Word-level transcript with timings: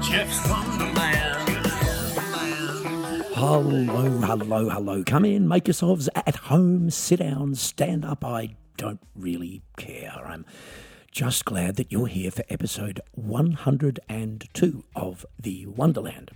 Geoff's, 0.00 0.48
Wonderland. 0.48 1.50
Hello, 3.34 4.10
hello, 4.20 4.68
hello. 4.68 5.02
Come 5.04 5.24
in, 5.24 5.46
make 5.48 5.66
yourselves 5.66 6.08
at 6.14 6.36
home, 6.36 6.90
sit 6.90 7.18
down, 7.18 7.54
stand 7.54 8.04
up. 8.04 8.24
I 8.24 8.56
don't 8.76 9.00
really 9.14 9.62
care. 9.76 10.22
I'm 10.24 10.46
just 11.10 11.44
glad 11.44 11.76
that 11.76 11.92
you're 11.92 12.06
here 12.06 12.30
for 12.30 12.42
episode 12.48 13.00
102 13.12 14.84
of 14.96 15.26
The 15.38 15.66
Wonderland. 15.66 16.30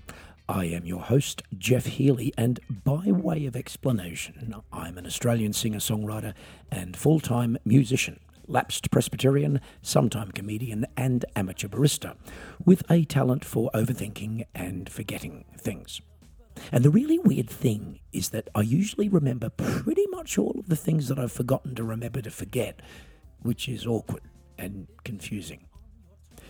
I 0.48 0.64
am 0.66 0.87
your 0.87 1.00
host, 1.02 1.42
Geoff 1.59 1.87
Healy, 1.87 2.32
and 2.38 2.59
by 2.84 3.10
way 3.12 3.45
of 3.46 3.55
explanation, 3.55 4.55
I'm 4.73 4.96
an 4.96 5.05
Australian 5.06 5.52
singer 5.52 5.78
songwriter 5.78 6.32
and 6.70 6.96
full 6.96 7.20
time 7.20 7.59
musician, 7.64 8.19
lapsed 8.48 8.91
Presbyterian, 8.91 9.61
sometime 9.83 10.33
comedian, 10.33 10.87
and 10.97 11.25
amateur 11.37 11.69
barista, 11.69 12.16
with 12.65 12.83
a 12.91 13.05
talent 13.05 13.45
for 13.45 13.71
overthinking 13.74 14.47
and 14.55 14.88
forgetting 14.88 15.45
things. 15.57 16.01
And 16.73 16.84
the 16.84 16.91
really 16.91 17.19
weird 17.19 17.48
thing 17.48 18.01
is 18.12 18.30
that 18.30 18.48
I 18.55 18.62
usually 18.62 19.09
remember 19.09 19.51
pretty 19.51 20.07
much 20.09 20.38
all 20.38 20.57
of 20.59 20.69
the 20.69 20.77
things 20.77 21.09
that 21.09 21.19
I've 21.19 21.33
forgotten 21.33 21.74
to 21.77 21.84
remember 21.84 22.21
to 22.23 22.30
forget, 22.30 22.80
which 23.43 23.69
is 23.69 23.87
awkward 23.87 24.23
and 24.59 24.88
confusing. 25.05 25.66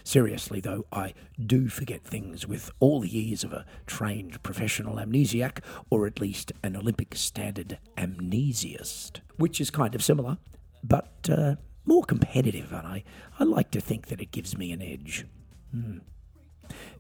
Seriously, 0.05 0.61
though, 0.61 0.87
I 0.91 1.13
do 1.45 1.69
forget 1.69 2.03
things 2.03 2.47
with 2.47 2.71
all 2.81 3.01
the 3.01 3.19
ease 3.19 3.45
of 3.45 3.53
a 3.53 3.67
trained 3.87 4.43
professional 4.43 4.97
amnesiac, 4.97 5.59
or 5.91 6.07
at 6.07 6.21
least 6.21 6.53
an 6.63 6.77
Olympic 6.77 7.15
standard 7.15 7.79
amnesiast, 7.99 9.21
which 9.37 9.61
is 9.61 9.71
kind 9.71 9.95
of 9.95 10.03
similar, 10.03 10.39
but 10.83 11.29
uh, 11.31 11.57
more 11.89 12.05
competitive, 12.05 12.73
and 12.73 12.87
I, 12.87 13.03
I 13.41 13.45
like 13.45 13.71
to 13.73 13.81
think 13.81 14.07
that 14.09 14.21
it 14.21 14.31
gives 14.31 14.57
me 14.57 14.71
an 14.73 14.83
edge. 14.83 15.27
Hmm. 15.73 15.99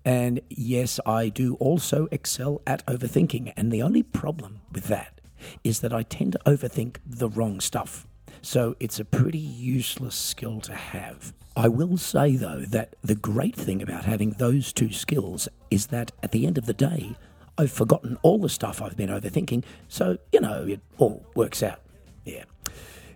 And 0.04 0.40
yes, 0.48 0.98
I 1.04 1.28
do 1.28 1.54
also 1.56 2.08
excel 2.10 2.62
at 2.66 2.84
overthinking, 2.86 3.52
and 3.56 3.70
the 3.70 3.82
only 3.82 4.02
problem 4.02 4.60
with 4.72 4.84
that 4.84 5.20
is 5.62 5.80
that 5.80 5.92
I 5.92 6.02
tend 6.02 6.32
to 6.32 6.38
overthink 6.46 6.96
the 7.06 7.28
wrong 7.28 7.60
stuff. 7.60 8.06
So 8.42 8.76
it's 8.80 8.98
a 8.98 9.04
pretty 9.04 9.38
useless 9.38 10.14
skill 10.14 10.60
to 10.62 10.74
have. 10.74 11.32
I 11.56 11.68
will 11.68 11.96
say, 11.96 12.36
though, 12.36 12.60
that 12.60 12.96
the 13.02 13.14
great 13.14 13.56
thing 13.56 13.82
about 13.82 14.04
having 14.04 14.30
those 14.30 14.72
two 14.72 14.92
skills 14.92 15.48
is 15.70 15.88
that 15.88 16.12
at 16.22 16.32
the 16.32 16.46
end 16.46 16.56
of 16.56 16.66
the 16.66 16.72
day, 16.72 17.16
I've 17.58 17.72
forgotten 17.72 18.16
all 18.22 18.38
the 18.38 18.48
stuff 18.48 18.80
I've 18.80 18.96
been 18.96 19.10
overthinking, 19.10 19.64
so, 19.88 20.18
you 20.32 20.40
know, 20.40 20.64
it 20.64 20.80
all 20.96 21.26
works 21.34 21.62
out. 21.62 21.80
Yeah. 22.24 22.44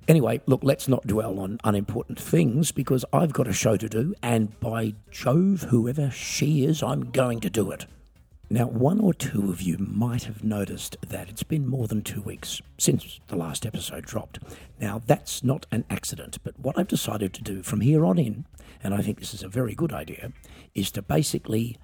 Anyway, 0.08 0.40
look, 0.46 0.60
let's 0.64 0.88
not 0.88 1.06
dwell 1.06 1.38
on 1.38 1.58
unimportant 1.62 2.20
things 2.20 2.72
because 2.72 3.04
I've 3.12 3.32
got 3.32 3.46
a 3.46 3.52
show 3.52 3.76
to 3.76 3.88
do, 3.88 4.14
and 4.22 4.58
by 4.58 4.94
Jove, 5.10 5.62
whoever 5.70 6.10
she 6.10 6.64
is, 6.64 6.82
I'm 6.82 7.10
going 7.12 7.40
to 7.40 7.50
do 7.50 7.70
it. 7.70 7.86
Now, 8.50 8.66
one 8.66 9.00
or 9.00 9.14
two 9.14 9.50
of 9.50 9.62
you 9.62 9.78
might 9.78 10.24
have 10.24 10.44
noticed 10.44 10.98
that 11.06 11.30
it's 11.30 11.42
been 11.44 11.66
more 11.66 11.86
than 11.86 12.02
two 12.02 12.20
weeks 12.20 12.60
since 12.76 13.20
the 13.28 13.36
last 13.36 13.64
episode 13.64 14.04
dropped. 14.04 14.40
Now, 14.78 15.00
that's 15.06 15.42
not 15.42 15.64
an 15.70 15.84
accident, 15.88 16.36
but 16.44 16.58
what 16.58 16.78
I've 16.78 16.88
decided 16.88 17.32
to 17.32 17.42
do 17.42 17.62
from 17.62 17.80
here 17.80 18.04
on 18.04 18.18
in, 18.18 18.44
and 18.82 18.92
I 18.92 19.00
think 19.00 19.20
this 19.20 19.32
is 19.32 19.42
a 19.42 19.48
very 19.48 19.74
good 19.74 19.92
idea, 19.92 20.32
is 20.74 20.90
to 20.92 21.00
basically 21.00 21.78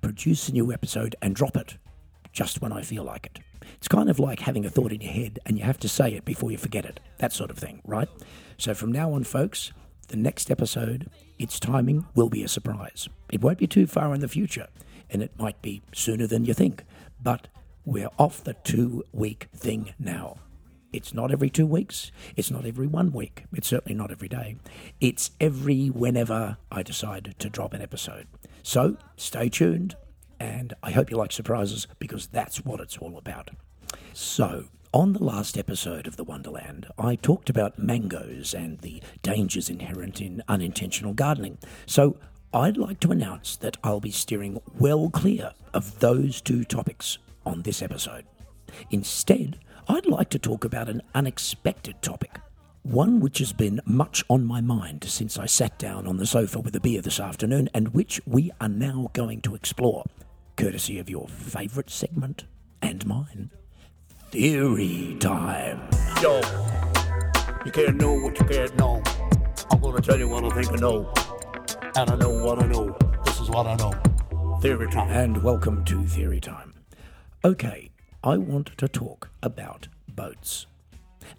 produce 0.00 0.48
a 0.48 0.52
new 0.52 0.72
episode 0.72 1.16
and 1.20 1.34
drop 1.34 1.56
it 1.56 1.76
just 2.32 2.62
when 2.62 2.72
I 2.72 2.82
feel 2.82 3.04
like 3.04 3.26
it. 3.26 3.43
It's 3.76 3.88
kind 3.88 4.08
of 4.08 4.18
like 4.18 4.40
having 4.40 4.64
a 4.64 4.70
thought 4.70 4.92
in 4.92 5.00
your 5.00 5.12
head 5.12 5.38
and 5.46 5.58
you 5.58 5.64
have 5.64 5.78
to 5.80 5.88
say 5.88 6.14
it 6.14 6.24
before 6.24 6.50
you 6.50 6.58
forget 6.58 6.84
it, 6.84 7.00
that 7.18 7.32
sort 7.32 7.50
of 7.50 7.58
thing, 7.58 7.80
right? 7.84 8.08
So 8.56 8.74
from 8.74 8.92
now 8.92 9.12
on, 9.12 9.24
folks, 9.24 9.72
the 10.08 10.16
next 10.16 10.50
episode, 10.50 11.10
its 11.38 11.58
timing 11.58 12.06
will 12.14 12.28
be 12.28 12.42
a 12.42 12.48
surprise. 12.48 13.08
It 13.32 13.40
won't 13.40 13.58
be 13.58 13.66
too 13.66 13.86
far 13.86 14.14
in 14.14 14.20
the 14.20 14.28
future 14.28 14.68
and 15.10 15.22
it 15.22 15.38
might 15.38 15.60
be 15.62 15.82
sooner 15.92 16.26
than 16.26 16.44
you 16.44 16.54
think. 16.54 16.84
But 17.22 17.48
we're 17.84 18.10
off 18.18 18.44
the 18.44 18.54
two 18.54 19.04
week 19.12 19.48
thing 19.54 19.94
now. 19.98 20.38
It's 20.92 21.12
not 21.12 21.32
every 21.32 21.50
two 21.50 21.66
weeks. 21.66 22.12
It's 22.36 22.52
not 22.52 22.64
every 22.64 22.86
one 22.86 23.10
week. 23.10 23.44
It's 23.52 23.66
certainly 23.66 23.96
not 23.96 24.12
every 24.12 24.28
day. 24.28 24.56
It's 25.00 25.32
every 25.40 25.88
whenever 25.88 26.56
I 26.70 26.84
decide 26.84 27.34
to 27.40 27.50
drop 27.50 27.74
an 27.74 27.82
episode. 27.82 28.28
So 28.62 28.96
stay 29.16 29.48
tuned, 29.48 29.96
and 30.44 30.74
I 30.82 30.90
hope 30.90 31.10
you 31.10 31.16
like 31.16 31.32
surprises 31.32 31.86
because 31.98 32.26
that's 32.26 32.64
what 32.64 32.80
it's 32.80 32.98
all 32.98 33.16
about. 33.16 33.50
So, 34.12 34.66
on 34.92 35.14
the 35.14 35.24
last 35.24 35.56
episode 35.56 36.06
of 36.06 36.16
The 36.16 36.24
Wonderland, 36.24 36.86
I 36.98 37.16
talked 37.16 37.48
about 37.48 37.78
mangoes 37.78 38.52
and 38.52 38.78
the 38.80 39.02
dangers 39.22 39.70
inherent 39.70 40.20
in 40.20 40.42
unintentional 40.46 41.14
gardening. 41.14 41.58
So, 41.86 42.18
I'd 42.52 42.76
like 42.76 43.00
to 43.00 43.10
announce 43.10 43.56
that 43.56 43.78
I'll 43.82 44.00
be 44.00 44.10
steering 44.10 44.60
well 44.78 45.10
clear 45.10 45.52
of 45.72 45.98
those 45.98 46.40
two 46.40 46.62
topics 46.62 47.18
on 47.44 47.62
this 47.62 47.82
episode. 47.82 48.26
Instead, 48.90 49.58
I'd 49.88 50.06
like 50.06 50.28
to 50.30 50.38
talk 50.38 50.64
about 50.64 50.88
an 50.88 51.02
unexpected 51.14 52.00
topic, 52.00 52.38
one 52.82 53.18
which 53.18 53.38
has 53.38 53.52
been 53.52 53.80
much 53.86 54.22
on 54.28 54.44
my 54.44 54.60
mind 54.60 55.04
since 55.04 55.38
I 55.38 55.46
sat 55.46 55.78
down 55.78 56.06
on 56.06 56.18
the 56.18 56.26
sofa 56.26 56.60
with 56.60 56.76
a 56.76 56.80
beer 56.80 57.00
this 57.00 57.18
afternoon, 57.18 57.70
and 57.74 57.94
which 57.94 58.20
we 58.26 58.52
are 58.60 58.68
now 58.68 59.10
going 59.14 59.40
to 59.40 59.54
explore, 59.54 60.04
courtesy 60.56 60.98
of 60.98 61.10
your 61.10 61.28
favourite 61.28 61.90
segment 61.90 62.44
and 62.80 63.04
mine 63.06 63.50
Theory 64.30 65.16
Time. 65.20 65.80
Yo, 66.22 66.40
you 67.64 67.70
can't 67.72 67.96
know 67.96 68.14
what 68.14 68.38
you 68.38 68.44
can't 68.46 68.76
know. 68.76 69.02
I'm 69.70 69.80
gonna 69.80 70.00
tell 70.00 70.18
you 70.18 70.28
what 70.28 70.44
I 70.44 70.50
think 70.50 70.72
I 70.72 70.76
know. 70.76 71.12
And 71.96 72.10
I 72.10 72.16
know 72.16 72.44
what 72.44 72.62
I 72.62 72.66
know. 72.66 72.96
This 73.24 73.40
is 73.40 73.48
what 73.48 73.66
I 73.66 73.76
know. 73.76 73.92
Theory 74.60 74.90
time. 74.90 75.10
and 75.10 75.42
welcome 75.42 75.84
to 75.84 76.04
Theory 76.04 76.40
Time. 76.40 76.74
Okay, 77.44 77.90
I 78.22 78.36
want 78.38 78.76
to 78.78 78.88
talk 78.88 79.30
about 79.42 79.88
boats 80.08 80.66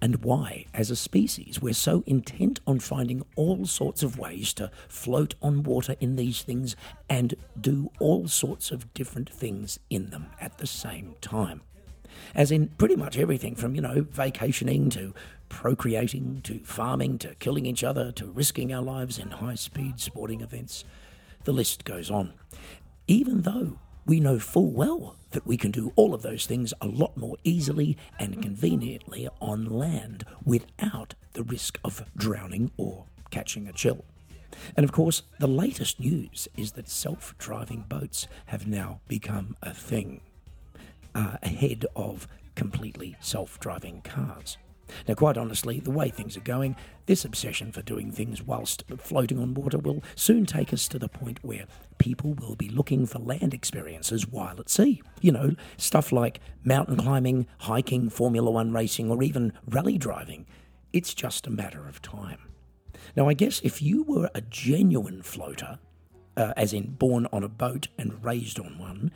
and 0.02 0.24
why, 0.24 0.66
as 0.74 0.92
a 0.92 0.96
species, 0.96 1.62
we're 1.62 1.74
so 1.74 2.04
intent 2.06 2.60
on 2.66 2.80
finding 2.80 3.24
all 3.36 3.66
sorts 3.66 4.04
of 4.04 4.18
ways 4.18 4.54
to 4.54 4.72
float 4.88 5.36
on 5.42 5.64
water 5.64 5.96
in 6.00 6.16
these 6.16 6.42
things 6.42 6.76
and 7.10 7.36
do 7.60 7.92
all 8.00 8.28
sorts 8.28 8.72
of 8.72 8.94
different 8.94 9.30
things 9.30 9.80
in 9.90 10.10
them 10.10 10.28
at 10.40 10.58
the 10.58 10.68
same 10.68 11.16
time. 11.22 11.62
As 12.34 12.52
in 12.52 12.70
pretty 12.70 12.96
much 12.96 13.18
everything 13.18 13.56
from, 13.56 13.76
you 13.76 13.82
know, 13.82 14.06
vacationing 14.10 14.90
to 14.92 15.14
procreating 15.50 16.42
to 16.44 16.60
farming 16.64 17.18
to 17.20 17.36
killing 17.36 17.66
each 17.66 17.84
other 17.84 18.12
to 18.12 18.26
risking 18.26 18.74
our 18.74 18.82
lives 18.82 19.20
in 19.20 19.30
high 19.30 19.56
speed 19.56 20.00
sporting 20.00 20.42
events. 20.42 20.84
The 21.44 21.54
list 21.54 21.86
goes 21.86 22.10
on. 22.10 22.34
Even 23.08 23.44
though 23.44 23.78
we 24.06 24.20
know 24.20 24.40
full 24.40 24.72
well 24.72 25.16
that 25.32 25.46
we 25.46 25.58
can 25.58 25.72
do 25.72 25.92
all 25.96 26.14
of 26.14 26.22
those 26.22 26.46
things 26.46 26.74
a 26.80 26.88
lot 26.88 27.18
more 27.18 27.38
easily 27.44 27.98
and 28.20 28.42
conveniently 28.42 29.28
on 29.42 29.66
land 29.66 30.24
without 30.44 31.16
the 31.34 31.44
risk 31.44 31.80
of 31.84 32.06
drowning 32.16 32.72
or 32.78 33.06
catching 33.32 33.68
a 33.68 33.74
chill. 33.74 34.06
And 34.78 34.84
of 34.84 34.92
course, 34.92 35.24
the 35.40 35.48
latest 35.48 36.00
news 36.00 36.48
is 36.56 36.74
that 36.74 36.88
self 36.88 37.36
driving 37.38 37.86
boats 37.90 38.28
have 38.48 38.68
now 38.68 39.02
become 39.08 39.58
a 39.62 39.74
thing 39.74 40.22
uh, 41.14 41.38
ahead 41.44 41.86
of 41.96 42.28
completely 42.56 43.18
self 43.20 43.60
driving 43.60 44.02
cars. 44.02 44.58
Now, 45.08 45.16
quite 45.16 45.38
honestly, 45.38 45.80
the 45.80 45.92
way 45.92 46.10
things 46.10 46.38
are 46.38 46.42
going, 46.42 46.76
this 47.06 47.26
obsession 47.26 47.72
for 47.72 47.82
doing 47.82 48.12
things 48.12 48.44
whilst 48.44 48.84
floating 48.98 49.40
on 49.40 49.54
water 49.54 49.78
will 49.78 50.04
soon 50.16 50.46
take 50.46 50.74
us 50.74 50.88
to 50.90 51.00
the 51.00 51.10
point 51.10 51.44
where 51.44 51.66
people 51.98 52.34
will 52.34 52.56
be 52.56 52.70
looking 52.70 53.06
for 53.06 53.20
land 53.20 53.54
experiences 53.54 54.28
while 54.28 54.60
at 54.60 54.70
sea. 54.70 55.02
You 55.22 55.32
know, 55.32 55.56
stuff 55.78 56.12
like 56.12 56.40
mountain 56.64 56.98
climbing, 56.98 57.48
hiking, 57.60 58.10
Formula 58.10 58.50
One 58.52 58.72
racing, 58.72 59.10
or 59.10 59.24
even 59.24 59.54
rally 59.68 59.98
driving. 59.98 60.46
It's 60.94 61.14
just 61.14 61.48
a 61.48 61.52
matter 61.52 61.88
of 61.88 62.02
time. 62.02 62.40
Now, 63.16 63.28
I 63.28 63.34
guess 63.34 63.60
if 63.62 63.82
you 63.82 64.04
were 64.04 64.30
a 64.34 64.42
genuine 64.42 65.22
floater, 65.22 65.80
uh, 66.38 66.54
as 66.58 66.74
in 66.74 66.92
born 66.96 67.28
on 67.32 67.44
a 67.44 67.50
boat 67.50 67.88
and 67.98 68.24
raised 68.24 68.60
on 68.60 68.78
one, 68.78 69.12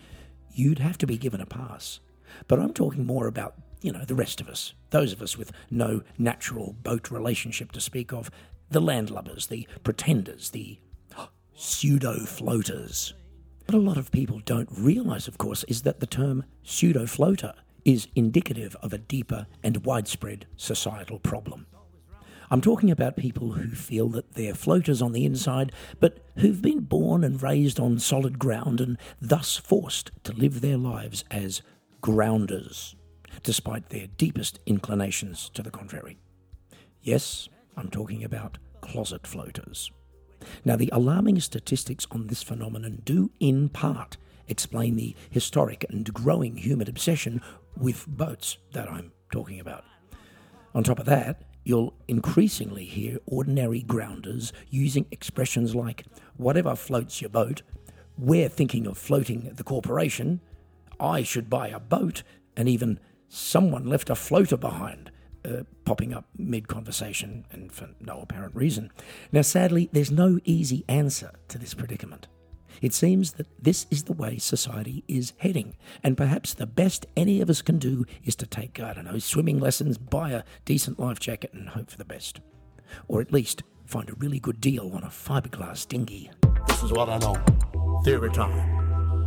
you'd 0.51 0.79
have 0.79 0.97
to 0.99 1.07
be 1.07 1.17
given 1.17 1.41
a 1.41 1.45
pass. 1.45 1.99
But 2.47 2.59
I'm 2.59 2.73
talking 2.73 3.05
more 3.05 3.27
about, 3.27 3.55
you 3.81 3.91
know, 3.91 4.05
the 4.05 4.15
rest 4.15 4.41
of 4.41 4.49
us, 4.49 4.73
those 4.89 5.13
of 5.13 5.21
us 5.21 5.37
with 5.37 5.51
no 5.69 6.01
natural 6.17 6.75
boat 6.83 7.11
relationship 7.11 7.71
to 7.73 7.81
speak 7.81 8.11
of, 8.11 8.29
the 8.69 8.81
landlubbers, 8.81 9.47
the 9.47 9.67
pretenders, 9.83 10.51
the 10.51 10.79
pseudo 11.55 12.25
floaters. 12.25 13.13
What 13.65 13.75
a 13.75 13.81
lot 13.81 13.97
of 13.97 14.11
people 14.11 14.41
don't 14.45 14.69
realise, 14.71 15.27
of 15.27 15.37
course, 15.37 15.63
is 15.65 15.83
that 15.83 15.99
the 15.99 16.07
term 16.07 16.43
pseudo 16.63 17.05
floater 17.05 17.53
is 17.85 18.07
indicative 18.15 18.75
of 18.81 18.93
a 18.93 18.97
deeper 18.97 19.47
and 19.63 19.85
widespread 19.85 20.45
societal 20.57 21.19
problem. 21.19 21.65
I'm 22.51 22.61
talking 22.61 22.89
about 22.89 23.15
people 23.15 23.51
who 23.51 23.75
feel 23.75 24.09
that 24.09 24.33
they're 24.33 24.55
floaters 24.55 25.01
on 25.01 25.11
the 25.11 25.23
inside, 25.23 25.71
but 25.99 26.25
who've 26.37 26.61
been 26.61 26.79
born 26.79 27.23
and 27.23 27.41
raised 27.41 27.79
on 27.79 27.99
solid 27.99 28.39
ground 28.39 28.81
and 28.81 28.97
thus 29.21 29.57
forced 29.57 30.11
to 30.23 30.33
live 30.33 30.61
their 30.61 30.77
lives 30.77 31.23
as 31.29 31.61
grounders, 32.01 32.95
despite 33.43 33.89
their 33.89 34.07
deepest 34.17 34.59
inclinations 34.65 35.49
to 35.53 35.63
the 35.63 35.71
contrary. 35.71 36.17
Yes, 37.01 37.49
I'm 37.77 37.89
talking 37.89 38.23
about 38.23 38.57
closet 38.81 39.25
floaters. 39.25 39.91
Now, 40.63 40.75
the 40.75 40.89
alarming 40.91 41.39
statistics 41.39 42.07
on 42.11 42.27
this 42.27 42.43
phenomenon 42.43 43.01
do, 43.03 43.31
in 43.39 43.69
part, 43.69 44.17
explain 44.47 44.95
the 44.95 45.15
historic 45.29 45.85
and 45.89 46.11
growing 46.13 46.57
human 46.57 46.89
obsession 46.89 47.41
with 47.77 48.07
boats 48.07 48.57
that 48.73 48.89
I'm 48.89 49.11
talking 49.31 49.59
about. 49.59 49.85
On 50.73 50.83
top 50.83 50.99
of 50.99 51.05
that, 51.05 51.43
you'll 51.63 51.93
increasingly 52.07 52.85
hear 52.85 53.17
ordinary 53.25 53.81
grounders 53.81 54.53
using 54.69 55.05
expressions 55.11 55.75
like, 55.75 56.05
whatever 56.37 56.75
floats 56.75 57.21
your 57.21 57.29
boat, 57.29 57.61
we're 58.17 58.49
thinking 58.49 58.87
of 58.87 58.97
floating 58.97 59.51
the 59.53 59.63
corporation, 59.63 60.41
I 60.99 61.23
should 61.23 61.49
buy 61.49 61.69
a 61.69 61.79
boat, 61.79 62.23
and 62.57 62.67
even 62.67 62.99
someone 63.29 63.85
left 63.85 64.09
a 64.09 64.15
floater 64.15 64.57
behind. 64.57 65.11
Uh, 65.45 65.63
popping 65.85 66.13
up 66.13 66.25
mid 66.37 66.67
conversation 66.67 67.45
and 67.49 67.71
for 67.71 67.87
no 68.01 68.19
apparent 68.19 68.53
reason. 68.53 68.91
Now, 69.31 69.41
sadly, 69.41 69.89
there's 69.93 70.11
no 70.11 70.37
easy 70.43 70.83
answer 70.89 71.31
to 71.47 71.57
this 71.57 71.73
predicament. 71.73 72.27
It 72.81 72.93
seems 72.93 73.33
that 73.33 73.47
this 73.61 73.87
is 73.89 74.03
the 74.03 74.13
way 74.13 74.37
society 74.37 75.05
is 75.07 75.33
heading, 75.37 75.77
and 76.03 76.17
perhaps 76.17 76.53
the 76.53 76.67
best 76.67 77.05
any 77.15 77.39
of 77.39 77.49
us 77.49 77.61
can 77.61 77.79
do 77.79 78.05
is 78.23 78.35
to 78.35 78.45
take, 78.45 78.81
I 78.81 78.93
don't 78.93 79.05
know, 79.05 79.17
swimming 79.19 79.59
lessons, 79.59 79.97
buy 79.97 80.31
a 80.31 80.43
decent 80.65 80.99
life 80.99 81.19
jacket, 81.19 81.53
and 81.53 81.69
hope 81.69 81.89
for 81.89 81.97
the 81.97 82.05
best. 82.05 82.41
Or 83.07 83.21
at 83.21 83.31
least 83.31 83.63
find 83.85 84.09
a 84.09 84.15
really 84.15 84.39
good 84.39 84.61
deal 84.61 84.91
on 84.93 85.03
a 85.03 85.07
fiberglass 85.07 85.87
dinghy. 85.87 86.31
This 86.67 86.83
is 86.83 86.91
what 86.91 87.09
I 87.09 87.17
know. 87.17 87.35
Theory 88.03 88.29
time. 88.31 88.78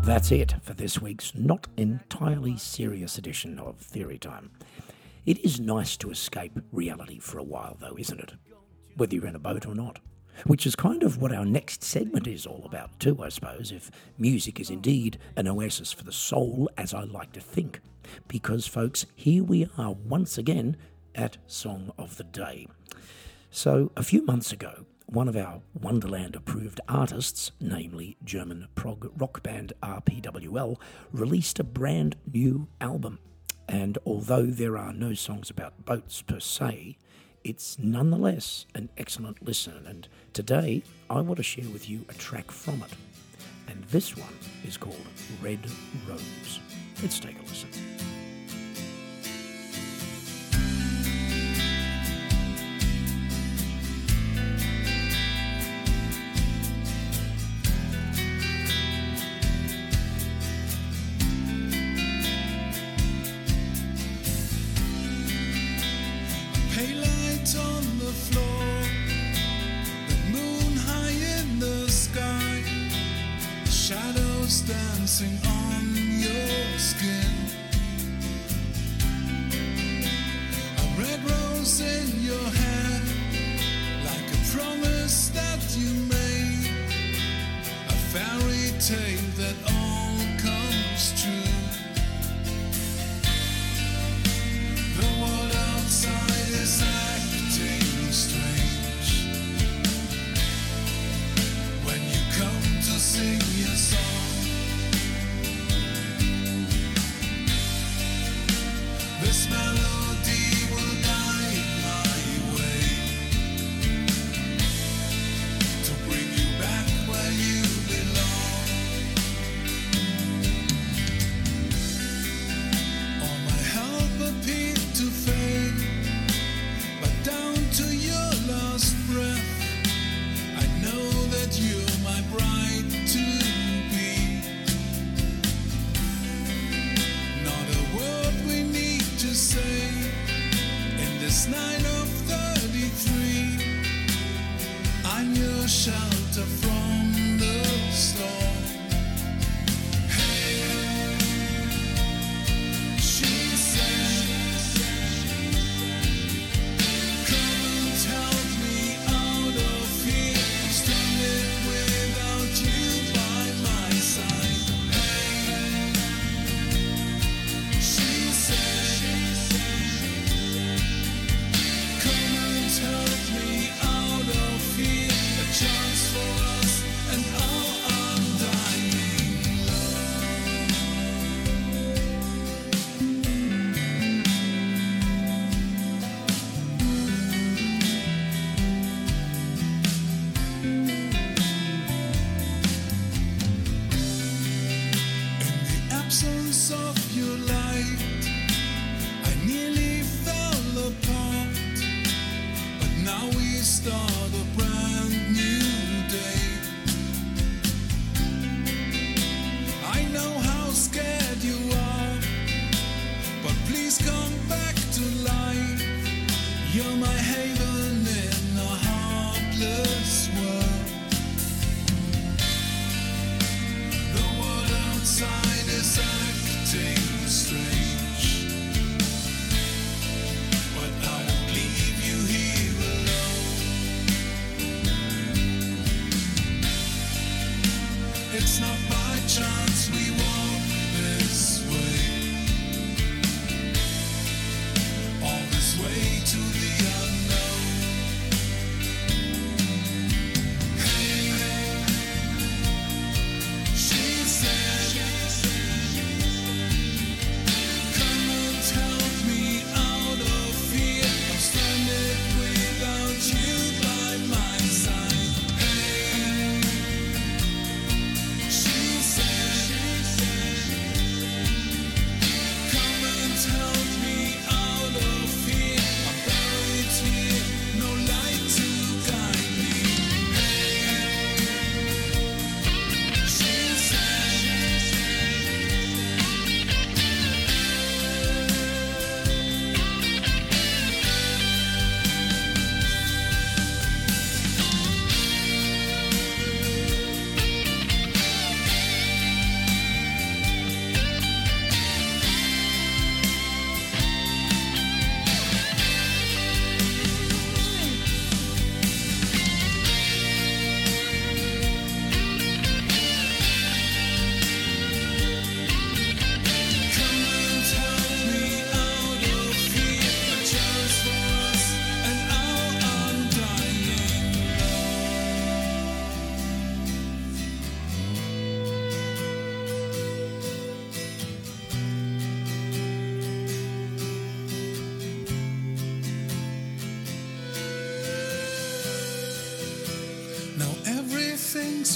That's 0.04 0.32
it 0.32 0.56
for 0.62 0.74
this 0.74 1.00
week's 1.00 1.32
not 1.36 1.68
entirely 1.76 2.56
serious 2.56 3.18
edition 3.18 3.60
of 3.60 3.76
Theory 3.76 4.18
Time. 4.18 4.50
It 5.26 5.38
is 5.44 5.60
nice 5.60 5.96
to 5.98 6.10
escape 6.10 6.58
reality 6.72 7.20
for 7.20 7.38
a 7.38 7.44
while, 7.44 7.76
though, 7.80 7.94
isn't 7.96 8.18
it? 8.18 8.32
Whether 8.96 9.14
you're 9.14 9.28
in 9.28 9.36
a 9.36 9.38
boat 9.38 9.64
or 9.64 9.76
not. 9.76 10.00
Which 10.44 10.66
is 10.66 10.74
kind 10.74 11.04
of 11.04 11.22
what 11.22 11.32
our 11.32 11.44
next 11.44 11.84
segment 11.84 12.26
is 12.26 12.46
all 12.46 12.64
about, 12.64 12.98
too, 12.98 13.22
I 13.22 13.28
suppose, 13.28 13.70
if 13.70 13.92
music 14.18 14.58
is 14.58 14.70
indeed 14.70 15.18
an 15.36 15.46
oasis 15.46 15.92
for 15.92 16.02
the 16.02 16.10
soul, 16.10 16.68
as 16.76 16.92
I 16.92 17.04
like 17.04 17.30
to 17.32 17.40
think. 17.40 17.80
Because, 18.26 18.66
folks, 18.66 19.06
here 19.14 19.44
we 19.44 19.68
are 19.78 19.92
once 19.92 20.36
again 20.36 20.76
at 21.14 21.38
Song 21.46 21.92
of 21.96 22.16
the 22.16 22.24
Day. 22.24 22.66
So, 23.50 23.92
a 23.96 24.02
few 24.02 24.24
months 24.24 24.50
ago, 24.50 24.84
one 25.12 25.28
of 25.28 25.36
our 25.36 25.60
Wonderland 25.78 26.34
approved 26.34 26.80
artists, 26.88 27.52
namely 27.60 28.16
German 28.24 28.68
prog 28.74 29.12
rock 29.20 29.42
band 29.42 29.74
RPWL, 29.82 30.78
released 31.12 31.58
a 31.58 31.64
brand 31.64 32.16
new 32.32 32.66
album. 32.80 33.18
And 33.68 33.98
although 34.06 34.46
there 34.46 34.78
are 34.78 34.94
no 34.94 35.12
songs 35.12 35.50
about 35.50 35.84
boats 35.84 36.22
per 36.22 36.40
se, 36.40 36.96
it's 37.44 37.78
nonetheless 37.78 38.64
an 38.74 38.88
excellent 38.96 39.44
listen. 39.44 39.84
And 39.86 40.08
today 40.32 40.82
I 41.10 41.20
want 41.20 41.36
to 41.36 41.42
share 41.42 41.68
with 41.68 41.90
you 41.90 42.06
a 42.08 42.14
track 42.14 42.50
from 42.50 42.82
it. 42.82 42.96
And 43.68 43.84
this 43.84 44.16
one 44.16 44.34
is 44.64 44.78
called 44.78 44.96
Red 45.42 45.60
Rose. 46.08 46.60
Let's 47.02 47.20
take 47.20 47.38
a 47.38 47.42
listen. 47.42 47.91
To 88.92 88.98
the 89.38 89.81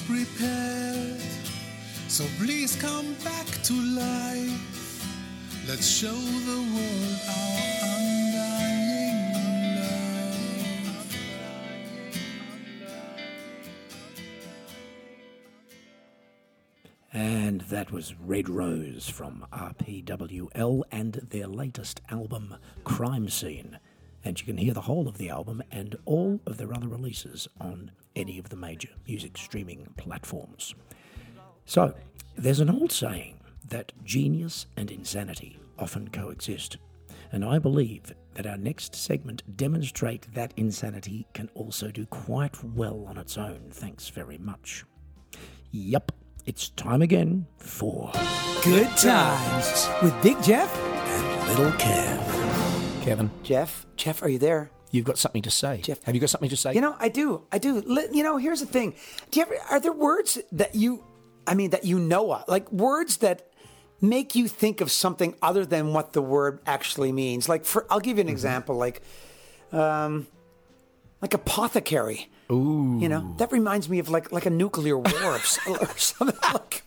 prepared. 0.06 1.20
So 2.08 2.26
please 2.38 2.76
come 2.76 3.14
back 3.24 3.46
to 3.62 3.72
life. 3.72 5.02
Let's 5.66 5.88
show 5.88 6.12
the 6.12 6.60
world 6.74 7.20
our 7.26 7.60
undying 7.96 9.34
love. 9.76 10.36
And 17.14 17.62
that 17.62 17.90
was 17.90 18.14
Red 18.14 18.50
Rose 18.50 19.08
from 19.08 19.46
RPWL 19.52 20.82
and 20.92 21.14
their 21.30 21.46
latest 21.46 22.02
album, 22.10 22.56
Crime 22.84 23.30
Scene. 23.30 23.78
And 24.26 24.40
you 24.40 24.44
can 24.44 24.56
hear 24.56 24.74
the 24.74 24.80
whole 24.80 25.06
of 25.06 25.18
the 25.18 25.30
album 25.30 25.62
and 25.70 25.94
all 26.04 26.40
of 26.46 26.56
their 26.56 26.74
other 26.74 26.88
releases 26.88 27.46
on 27.60 27.92
any 28.16 28.40
of 28.40 28.48
the 28.48 28.56
major 28.56 28.88
music 29.06 29.38
streaming 29.38 29.86
platforms. 29.96 30.74
So, 31.64 31.94
there's 32.36 32.58
an 32.58 32.68
old 32.68 32.90
saying 32.90 33.38
that 33.68 33.92
genius 34.02 34.66
and 34.76 34.90
insanity 34.90 35.60
often 35.78 36.08
coexist. 36.08 36.76
And 37.30 37.44
I 37.44 37.60
believe 37.60 38.12
that 38.34 38.48
our 38.48 38.56
next 38.56 38.96
segment 38.96 39.44
demonstrate 39.56 40.26
that 40.34 40.52
insanity 40.56 41.28
can 41.32 41.48
also 41.54 41.92
do 41.92 42.04
quite 42.06 42.62
well 42.64 43.04
on 43.06 43.18
its 43.18 43.38
own. 43.38 43.68
Thanks 43.70 44.08
very 44.08 44.38
much. 44.38 44.84
Yup, 45.70 46.10
it's 46.46 46.70
time 46.70 47.02
again 47.02 47.46
for 47.58 48.10
Good 48.64 48.90
times 48.96 49.88
with 50.02 50.20
Big 50.20 50.42
Geoff. 50.42 50.76
And 50.76 51.48
Little 51.48 51.70
Kev. 51.78 52.25
Kevin, 53.06 53.30
Geoff, 53.44 53.86
Geoff, 53.94 54.20
are 54.24 54.28
you 54.28 54.38
there? 54.40 54.68
you've 54.90 55.04
got 55.04 55.16
something 55.16 55.42
to 55.42 55.50
say. 55.50 55.80
Geoff. 55.80 56.02
Have 56.02 56.16
you 56.16 56.20
got 56.20 56.28
something 56.30 56.50
to 56.50 56.56
say? 56.56 56.74
You 56.74 56.80
know, 56.80 56.96
I 56.98 57.08
do. 57.08 57.42
I 57.52 57.58
do. 57.58 57.84
You 58.12 58.24
know, 58.24 58.36
here's 58.36 58.58
the 58.58 58.66
thing. 58.66 58.94
Do 59.30 59.38
you 59.38 59.46
ever, 59.46 59.54
are 59.70 59.78
there 59.78 59.92
words 59.92 60.40
that 60.50 60.74
you, 60.74 61.04
I 61.46 61.54
mean, 61.54 61.70
that 61.70 61.84
you 61.84 62.00
know 62.00 62.32
of? 62.32 62.48
Like 62.48 62.72
words 62.72 63.18
that 63.18 63.48
make 64.00 64.34
you 64.34 64.48
think 64.48 64.80
of 64.80 64.90
something 64.90 65.36
other 65.40 65.64
than 65.64 65.92
what 65.92 66.14
the 66.14 66.22
word 66.22 66.58
actually 66.66 67.12
means? 67.12 67.48
Like, 67.48 67.64
for, 67.64 67.86
I'll 67.90 68.00
give 68.00 68.16
you 68.16 68.22
an 68.22 68.28
example. 68.28 68.74
Like, 68.76 69.02
um, 69.70 70.26
like 71.22 71.32
apothecary. 71.32 72.28
Ooh. 72.50 72.98
You 73.00 73.08
know, 73.08 73.34
that 73.38 73.52
reminds 73.52 73.88
me 73.88 74.00
of 74.00 74.08
like 74.08 74.32
like 74.32 74.46
a 74.46 74.50
nuclear 74.50 74.98
war 74.98 75.12
or 75.22 75.34
or 75.68 75.96
something 75.96 76.38
like. 76.52 76.82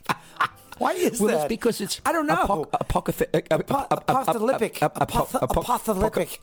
Why 0.80 0.92
is 0.94 1.20
well, 1.20 1.28
that? 1.30 1.44
it's 1.44 1.48
because 1.48 1.80
it's 1.80 2.00
I 2.04 2.10
don't 2.12 2.26
know. 2.26 2.36
apoc- 2.46 2.70
apocryph- 2.70 3.28
uh, 3.34 3.40
uh, 3.50 3.58
Apo- 3.58 3.74
uh, 3.74 3.86
uh, 3.90 3.94
uh, 3.94 4.20
apocalyptic. 4.22 4.82
uh, 4.82 4.86
uh, 4.86 5.06
Apoth- 5.06 5.34
apo- 5.36 5.60
apo- 5.60 5.60
apocalyptic. 5.60 6.40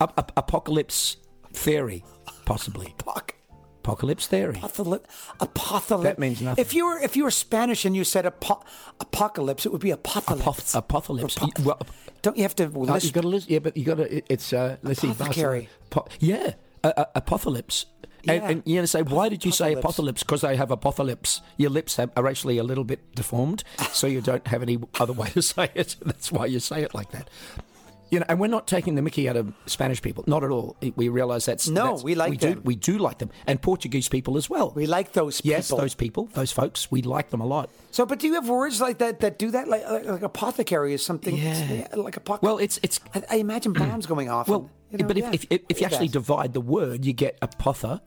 ap- 0.00 0.14
ap- 0.20 0.32
apocalypse 0.36 1.16
theory, 1.52 2.04
possibly. 2.44 2.94
Apoc- 2.98 3.30
Apocalypse 3.82 4.26
theory. 4.26 4.58
Apocalypse. 4.62 5.08
Apocalypse. 5.40 6.04
That 6.04 6.18
means 6.18 6.42
nothing. 6.42 6.60
If 6.62 6.74
you 6.74 6.84
were 6.86 6.98
if 7.00 7.16
you 7.16 7.24
were 7.24 7.30
Spanish 7.30 7.86
and 7.86 7.96
you 7.96 8.04
said 8.04 8.26
apo- 8.26 8.62
apocalypse, 9.00 9.64
it 9.64 9.72
would 9.72 9.80
be 9.80 9.90
apocalypse. 9.90 10.44
Apoth- 10.46 10.74
apocalypse. 10.76 11.36
Apo- 11.38 11.62
well, 11.64 11.80
Don't 12.22 12.36
you 12.36 12.42
have 12.42 12.54
to 12.56 12.64
Uh, 12.66 12.92
list? 12.92 13.06
you 13.06 13.12
got 13.12 13.22
to 13.22 13.28
listen. 13.28 13.50
Yeah, 13.54 13.60
but 13.60 13.76
you 13.78 13.84
got 13.84 13.96
to. 13.96 14.06
It's 14.32 14.52
uh, 14.52 14.76
let's 14.82 15.00
see. 15.00 15.10
Apothecary. 15.10 15.70
Po- 15.88 16.06
yeah, 16.20 16.52
uh, 16.84 16.92
uh, 16.94 17.04
apocalypse. 17.14 17.86
And, 18.28 18.42
Yeah. 18.42 18.48
and 18.50 18.62
you're 18.66 18.76
going 18.76 18.82
to 18.84 18.86
say, 18.86 19.02
why 19.02 19.28
did 19.28 19.44
you 19.44 19.52
say 19.52 19.72
Apocalypse. 19.74 20.22
Because 20.22 20.40
they 20.42 20.56
have 20.56 20.70
apocalypse. 20.70 21.40
Your 21.56 21.70
lips 21.70 21.96
have, 21.96 22.10
are 22.16 22.26
actually 22.26 22.58
a 22.58 22.62
little 22.64 22.84
bit 22.84 23.14
deformed, 23.14 23.64
so 23.92 24.06
you 24.06 24.20
don't 24.20 24.46
have 24.48 24.62
any 24.62 24.78
other 24.98 25.12
way 25.12 25.28
to 25.30 25.42
say 25.54 25.70
it. 25.74 25.96
That's 26.04 26.30
why 26.30 26.46
you 26.46 26.60
say 26.60 26.82
it 26.82 26.94
like 26.94 27.10
that. 27.12 27.28
You 28.10 28.18
know, 28.18 28.26
and 28.28 28.40
we're 28.40 28.48
not 28.48 28.66
taking 28.66 28.96
the 28.96 29.02
Mickey 29.02 29.28
out 29.28 29.36
of 29.36 29.52
Spanish 29.66 30.02
people, 30.02 30.24
not 30.26 30.42
at 30.42 30.50
all. 30.50 30.76
We 30.96 31.08
realise 31.08 31.44
that's 31.46 31.68
No, 31.68 31.84
that's- 31.84 32.02
we 32.02 32.16
like 32.16 32.30
we 32.32 32.36
them. 32.38 32.54
Do, 32.54 32.60
we 32.64 32.74
do 32.74 32.98
like 32.98 33.18
them, 33.18 33.30
and 33.46 33.62
Portuguese 33.62 34.08
people 34.08 34.36
as 34.36 34.50
well. 34.50 34.72
we 34.74 34.86
like 34.86 35.12
those 35.12 35.40
people. 35.40 35.50
yes, 35.56 35.68
those 35.68 35.94
people, 35.94 36.26
those 36.34 36.50
folks, 36.50 36.90
we 36.90 37.02
like 37.02 37.30
them 37.30 37.40
a 37.40 37.46
lot. 37.46 37.70
So, 37.92 38.04
but 38.04 38.18
do 38.18 38.26
you 38.26 38.34
have 38.34 38.48
words 38.48 38.80
like 38.80 38.98
that 38.98 39.20
that 39.20 39.38
do 39.38 39.52
that? 39.52 39.68
Like 39.68 39.88
like, 39.88 40.06
like 40.06 40.22
apothecary 40.22 40.92
is 40.92 41.04
something. 41.04 41.36
Yeah. 41.36 41.86
Like 41.94 42.16
apocalypse. 42.16 42.42
Well, 42.42 42.58
it's 42.58 42.80
it's 42.82 42.98
I, 43.14 43.22
I 43.30 43.36
imagine 43.36 43.74
bombs 43.74 44.06
going 44.06 44.28
off. 44.28 44.48
Well, 44.48 44.68
and, 44.90 44.98
you 45.00 45.04
know, 45.04 45.06
but 45.06 45.16
if, 45.16 45.24
yeah. 45.24 45.30
if, 45.32 45.46
if, 45.50 45.60
if 45.68 45.80
you 45.80 45.86
Yeah. 45.86 45.92
actually 45.92 46.08
divide 46.08 46.52
the 46.52 46.60
word, 46.60 47.04
you 47.04 47.12
get 47.12 47.38
apotha 47.40 48.00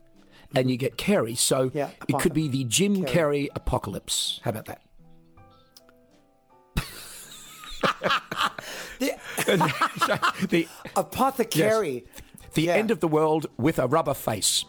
and 0.54 0.70
you 0.70 0.76
get 0.76 0.96
Kerry. 0.96 1.34
So 1.34 1.70
Yeah, 1.74 1.90
it 2.08 2.18
could 2.18 2.34
be 2.34 2.48
the 2.48 2.64
Jim 2.64 3.04
Kerry. 3.04 3.14
Carrey 3.14 3.48
apocalypse. 3.54 4.40
How 4.44 4.50
about 4.50 4.66
that? 4.66 4.80
The- 8.98 9.14
the 10.48 10.68
apothecary. 10.96 12.04
the 12.54 12.62
Yeah. 12.62 12.74
end 12.74 12.90
of 12.90 13.00
the 13.00 13.08
world 13.08 13.46
with 13.58 13.78
a 13.78 13.86
rubber 13.86 14.14
face. 14.14 14.64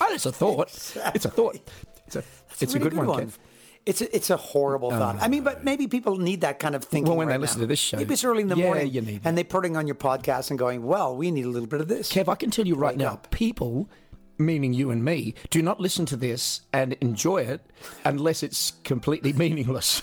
oh, 0.00 0.08
it's 0.12 0.26
a 0.26 0.32
thought. 0.32 0.68
It's 1.14 1.24
a 1.24 1.30
thought. 1.30 1.58
It's 2.06 2.16
a, 2.16 2.22
it's 2.60 2.74
a 2.74 2.78
really 2.78 2.90
good, 2.90 3.06
one. 3.06 3.26
Kev. 3.26 3.38
It's 3.86 4.00
a, 4.00 4.16
it's 4.16 4.30
a 4.30 4.36
horrible 4.36 4.88
oh, 4.92 4.98
thought. 4.98 5.16
I 5.20 5.28
mean, 5.28 5.42
but 5.42 5.64
maybe 5.64 5.88
people 5.88 6.16
need 6.18 6.40
that 6.42 6.58
kind 6.58 6.74
of 6.74 6.84
thinking. 6.84 7.08
Well, 7.08 7.18
when 7.18 7.28
they 7.28 7.38
listen 7.38 7.58
now. 7.60 7.64
to 7.64 7.66
this 7.66 7.78
show, 7.78 7.96
maybe 7.98 8.14
it's 8.14 8.24
early 8.24 8.42
in 8.42 8.48
the 8.48 8.56
yeah, 8.56 8.64
morning, 8.64 8.90
you 8.92 9.00
need 9.02 9.20
and 9.24 9.36
they're 9.36 9.44
putting 9.44 9.76
on 9.76 9.86
your 9.86 9.96
podcast 9.96 10.50
and 10.50 10.58
going, 10.58 10.84
"Well, 10.84 11.14
we 11.16 11.30
need 11.30 11.44
a 11.44 11.48
little 11.50 11.68
bit 11.68 11.80
of 11.82 11.88
this." 11.88 12.10
Kev, 12.12 12.28
I 12.28 12.34
can 12.34 12.50
tell 12.50 12.66
you 12.66 12.76
right 12.76 12.94
Wake 12.96 12.98
now, 13.04 13.14
up. 13.14 13.30
people, 13.30 13.88
meaning 14.38 14.72
you 14.72 14.90
and 14.90 15.04
me, 15.04 15.34
do 15.50 15.62
not 15.62 15.80
listen 15.80 16.06
to 16.06 16.16
this 16.16 16.62
and 16.72 16.94
enjoy 16.94 17.38
it 17.42 17.60
unless 18.04 18.42
it's 18.42 18.72
completely 18.84 19.32
meaningless. 19.44 20.02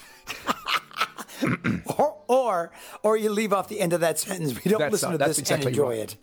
or, 1.97 2.17
or 2.27 2.71
or 3.03 3.17
you 3.17 3.29
leave 3.31 3.53
off 3.53 3.67
the 3.67 3.79
end 3.79 3.93
of 3.93 4.01
that 4.01 4.19
sentence. 4.19 4.53
We 4.63 4.69
don't 4.69 4.79
That's- 4.79 4.91
listen 4.91 5.11
to 5.11 5.17
this 5.17 5.39
exactly 5.39 5.67
and 5.67 5.75
enjoy 5.75 5.89
right. 5.89 6.00
it. 6.00 6.15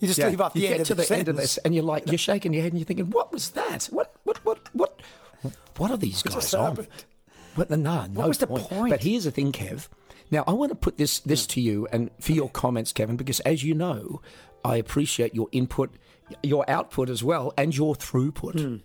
You 0.00 0.06
just 0.06 0.18
Yeah, 0.18 0.28
leave 0.28 0.40
off 0.40 0.52
the 0.54 0.60
you 0.60 0.68
end 0.68 0.80
of 0.82 0.86
to 0.88 0.94
the, 0.94 1.02
the, 1.02 1.12
end 1.14 1.28
of 1.28 1.34
sentence. 1.36 1.54
this, 1.54 1.58
and 1.58 1.74
you're 1.74 1.82
like, 1.84 2.06
you're 2.06 2.18
shaking 2.18 2.52
your 2.52 2.62
head, 2.62 2.72
and 2.72 2.78
you're 2.78 2.86
thinking, 2.86 3.10
"What 3.10 3.32
was 3.32 3.50
that? 3.50 3.86
What, 3.86 4.14
what, 4.22 4.38
what, 4.44 4.60
what, 4.72 5.00
what 5.76 5.90
are 5.90 5.96
these 5.96 6.22
guys 6.22 6.54
on?" 6.54 6.86
But 7.56 7.70
no, 7.70 8.06
no 8.06 8.28
was 8.28 8.38
the 8.38 8.46
point? 8.46 8.90
But 8.90 9.02
here's 9.02 9.24
the 9.24 9.32
thing, 9.32 9.50
Kev. 9.50 9.88
Now 10.30 10.44
I 10.46 10.52
want 10.52 10.70
to 10.70 10.76
put 10.76 10.98
this 10.98 11.18
this 11.20 11.46
to 11.48 11.60
you 11.60 11.88
and 11.90 12.10
for 12.20 12.30
your 12.32 12.48
comments, 12.48 12.92
Kevin, 12.92 13.16
because 13.16 13.40
as 13.40 13.64
you 13.64 13.74
know, 13.74 14.22
I 14.64 14.76
appreciate 14.76 15.34
your 15.34 15.48
input, 15.50 15.90
your 16.42 16.68
output 16.68 17.10
as 17.10 17.22
well, 17.22 17.52
and 17.56 17.76
your 17.76 17.94
throughput, 17.94 18.60
hmm. 18.60 18.76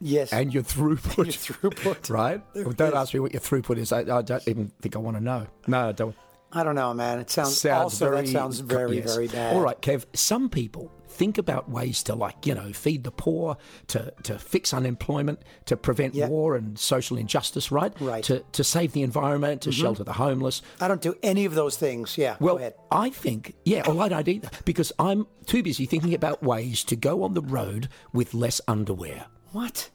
Yes, 0.00 0.32
and 0.32 0.52
your 0.52 0.62
throughput, 0.62 1.16
your 1.62 1.70
throughput. 1.70 2.10
right? 2.10 2.42
Don't 2.54 2.80
it 2.80 2.94
ask 2.94 3.14
me 3.14 3.20
what 3.20 3.32
your 3.32 3.40
throughput 3.40 3.78
is. 3.78 3.92
I, 3.92 4.00
I 4.00 4.22
don't 4.22 4.48
even 4.48 4.72
think 4.80 4.96
I 4.96 4.98
want 4.98 5.16
to 5.16 5.22
know. 5.22 5.46
No, 5.66 5.88
I 5.88 5.92
don't. 5.92 6.16
I 6.52 6.64
don't 6.64 6.74
know, 6.74 6.92
man. 6.94 7.18
It 7.20 7.30
sounds, 7.30 7.60
sounds 7.60 7.82
also 7.94 8.10
very, 8.10 8.22
that 8.22 8.28
sounds 8.28 8.60
very 8.60 8.98
yes. 8.98 9.14
very 9.14 9.28
bad. 9.28 9.54
All 9.54 9.62
right, 9.62 9.80
Kev. 9.80 10.04
Some 10.14 10.48
people 10.48 10.90
think 11.08 11.38
about 11.38 11.68
ways 11.68 12.02
to, 12.04 12.14
like, 12.14 12.46
you 12.46 12.54
know, 12.54 12.72
feed 12.72 13.04
the 13.04 13.10
poor, 13.10 13.56
to 13.88 14.12
to 14.24 14.38
fix 14.38 14.72
unemployment, 14.74 15.42
to 15.66 15.76
prevent 15.76 16.14
Yeah. 16.14 16.28
war 16.28 16.56
and 16.56 16.78
social 16.78 17.16
injustice, 17.18 17.70
right? 17.70 17.92
Right. 18.00 18.24
To 18.24 18.40
to 18.52 18.64
save 18.64 18.92
the 18.92 19.02
environment, 19.02 19.62
to 19.62 19.70
mm-hmm. 19.70 19.80
shelter 19.80 20.04
the 20.04 20.14
homeless. 20.14 20.62
I 20.80 20.88
don't 20.88 21.00
do 21.02 21.14
any 21.22 21.44
of 21.44 21.54
those 21.54 21.76
things. 21.76 22.18
Yeah, 22.18 22.36
Well, 22.40 22.54
go 22.54 22.58
ahead. 22.58 22.74
I 22.90 23.10
think, 23.10 23.54
yeah, 23.64 23.82
well, 23.86 24.00
I 24.00 24.08
don't 24.08 24.28
either, 24.28 24.50
because 24.64 24.92
I'm 24.98 25.26
too 25.46 25.62
busy 25.62 25.86
thinking 25.86 26.14
about 26.14 26.42
ways 26.42 26.82
to 26.84 26.96
go 26.96 27.22
on 27.22 27.34
the 27.34 27.42
road 27.42 27.88
with 28.12 28.34
less 28.34 28.60
underwear. 28.66 29.26
What? 29.52 29.90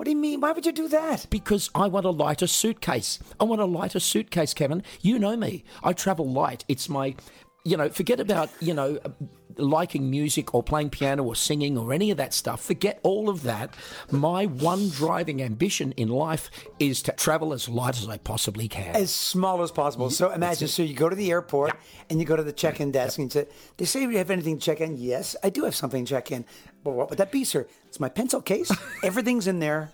What 0.00 0.06
do 0.06 0.12
you 0.12 0.16
mean? 0.16 0.40
Why 0.40 0.52
would 0.52 0.64
you 0.64 0.72
do 0.72 0.88
that? 0.88 1.26
Because 1.28 1.68
I 1.74 1.86
want 1.86 2.06
a 2.06 2.10
lighter 2.10 2.46
suitcase. 2.46 3.18
I 3.38 3.44
want 3.44 3.60
a 3.60 3.66
lighter 3.66 4.00
suitcase, 4.00 4.54
Kevin. 4.54 4.82
You 5.02 5.18
know 5.18 5.36
me. 5.36 5.62
I 5.84 5.92
travel 5.92 6.26
light. 6.26 6.64
It's 6.68 6.88
my, 6.88 7.14
you 7.64 7.76
know, 7.76 7.90
forget 7.90 8.18
about, 8.18 8.48
you 8.60 8.72
know, 8.72 8.98
liking 9.60 10.10
music 10.10 10.54
or 10.54 10.62
playing 10.62 10.90
piano 10.90 11.24
or 11.24 11.34
singing 11.34 11.76
or 11.76 11.92
any 11.92 12.10
of 12.10 12.16
that 12.16 12.34
stuff. 12.34 12.62
Forget 12.62 13.00
all 13.02 13.28
of 13.28 13.42
that. 13.42 13.74
My 14.10 14.46
one 14.46 14.88
driving 14.90 15.42
ambition 15.42 15.92
in 15.92 16.08
life 16.08 16.50
is 16.78 17.02
to 17.02 17.12
travel 17.12 17.52
as 17.52 17.68
light 17.68 17.96
as 17.98 18.08
I 18.08 18.18
possibly 18.18 18.68
can. 18.68 18.94
As 18.96 19.10
small 19.10 19.62
as 19.62 19.70
possible. 19.70 20.10
So 20.10 20.30
imagine, 20.30 20.68
so 20.68 20.82
you 20.82 20.94
go 20.94 21.08
to 21.08 21.16
the 21.16 21.30
airport 21.30 21.76
and 22.08 22.18
you 22.20 22.26
go 22.26 22.36
to 22.36 22.42
the 22.42 22.52
check-in 22.52 22.90
desk 22.90 23.18
and 23.18 23.26
you 23.26 23.42
say, 23.42 23.48
"They 23.76 23.84
say 23.84 24.06
we 24.06 24.16
have 24.16 24.30
anything 24.30 24.58
to 24.58 24.64
check 24.64 24.80
in." 24.80 24.96
Yes, 24.96 25.36
I 25.42 25.50
do 25.50 25.64
have 25.64 25.74
something 25.74 26.04
to 26.04 26.10
check 26.14 26.30
in. 26.32 26.44
But 26.82 26.92
what 26.92 27.10
would 27.10 27.18
that 27.18 27.30
be, 27.30 27.44
sir? 27.44 27.66
It's 27.86 28.00
my 28.00 28.08
pencil 28.08 28.40
case. 28.40 28.70
Everything's 29.02 29.46
in 29.46 29.58
there 29.58 29.90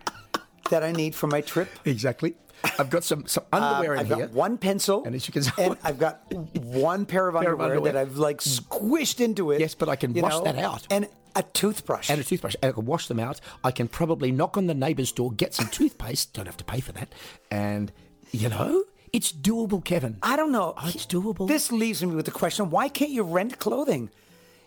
that 0.70 0.82
I 0.82 0.92
need 0.92 1.14
for 1.14 1.26
my 1.26 1.40
trip. 1.40 1.68
exactly. 1.84 2.34
I've 2.78 2.90
got 2.90 3.04
some, 3.04 3.26
some 3.26 3.44
underwear 3.52 3.94
in 3.94 4.00
Um, 4.00 4.04
I've 4.12 4.18
here. 4.18 4.26
got 4.26 4.34
one 4.34 4.58
pencil, 4.58 5.04
And 5.04 5.14
as 5.14 5.26
you 5.28 5.32
can 5.32 5.42
see- 5.42 5.50
and 5.58 5.76
I've 5.84 5.98
got 5.98 6.20
one 6.54 7.06
pair 7.06 7.28
of 7.28 7.36
underwear, 7.36 7.54
of 7.54 7.60
underwear. 7.60 7.92
that 7.92 8.00
I've 8.00 8.16
like 8.16 8.38
squished 8.40 9.20
into 9.20 9.50
it. 9.50 9.60
Yes, 9.60 9.74
but 9.74 9.88
I 9.88 9.96
can 9.96 10.12
wash 10.14 10.40
that 10.42 10.56
out. 10.58 10.86
and 10.90 11.08
a 11.34 11.42
toothbrush. 11.42 12.08
and 12.10 12.20
a 12.20 12.24
toothbrush. 12.24 12.54
And 12.62 12.70
I 12.70 12.72
can 12.72 12.86
wash 12.86 13.08
them 13.08 13.20
out. 13.20 13.40
I 13.62 13.70
can 13.70 13.88
probably 13.88 14.32
knock 14.32 14.56
on 14.56 14.66
the 14.66 14.74
neighbor's 14.74 15.12
door, 15.12 15.30
get 15.32 15.52
some 15.54 15.68
toothpaste. 15.68 16.32
Don't 16.34 16.46
have 16.46 16.56
to 16.56 16.64
pay 16.64 16.80
for 16.80 16.92
that. 16.92 17.14
And, 17.50 17.92
you 18.32 18.48
know, 18.48 18.84
it's 19.12 19.32
doable, 19.32 19.84
Kevin. 19.84 20.16
I 20.22 20.36
don't 20.36 20.50
know. 20.52 20.74
Oh, 20.76 20.88
it's 20.88 21.06
doable. 21.06 21.46
This 21.46 21.70
leaves 21.70 22.02
me 22.04 22.14
with 22.14 22.24
the 22.26 22.30
question: 22.32 22.70
Why 22.70 22.88
can't 22.88 23.10
you 23.10 23.22
rent 23.22 23.58
clothing? 23.58 24.10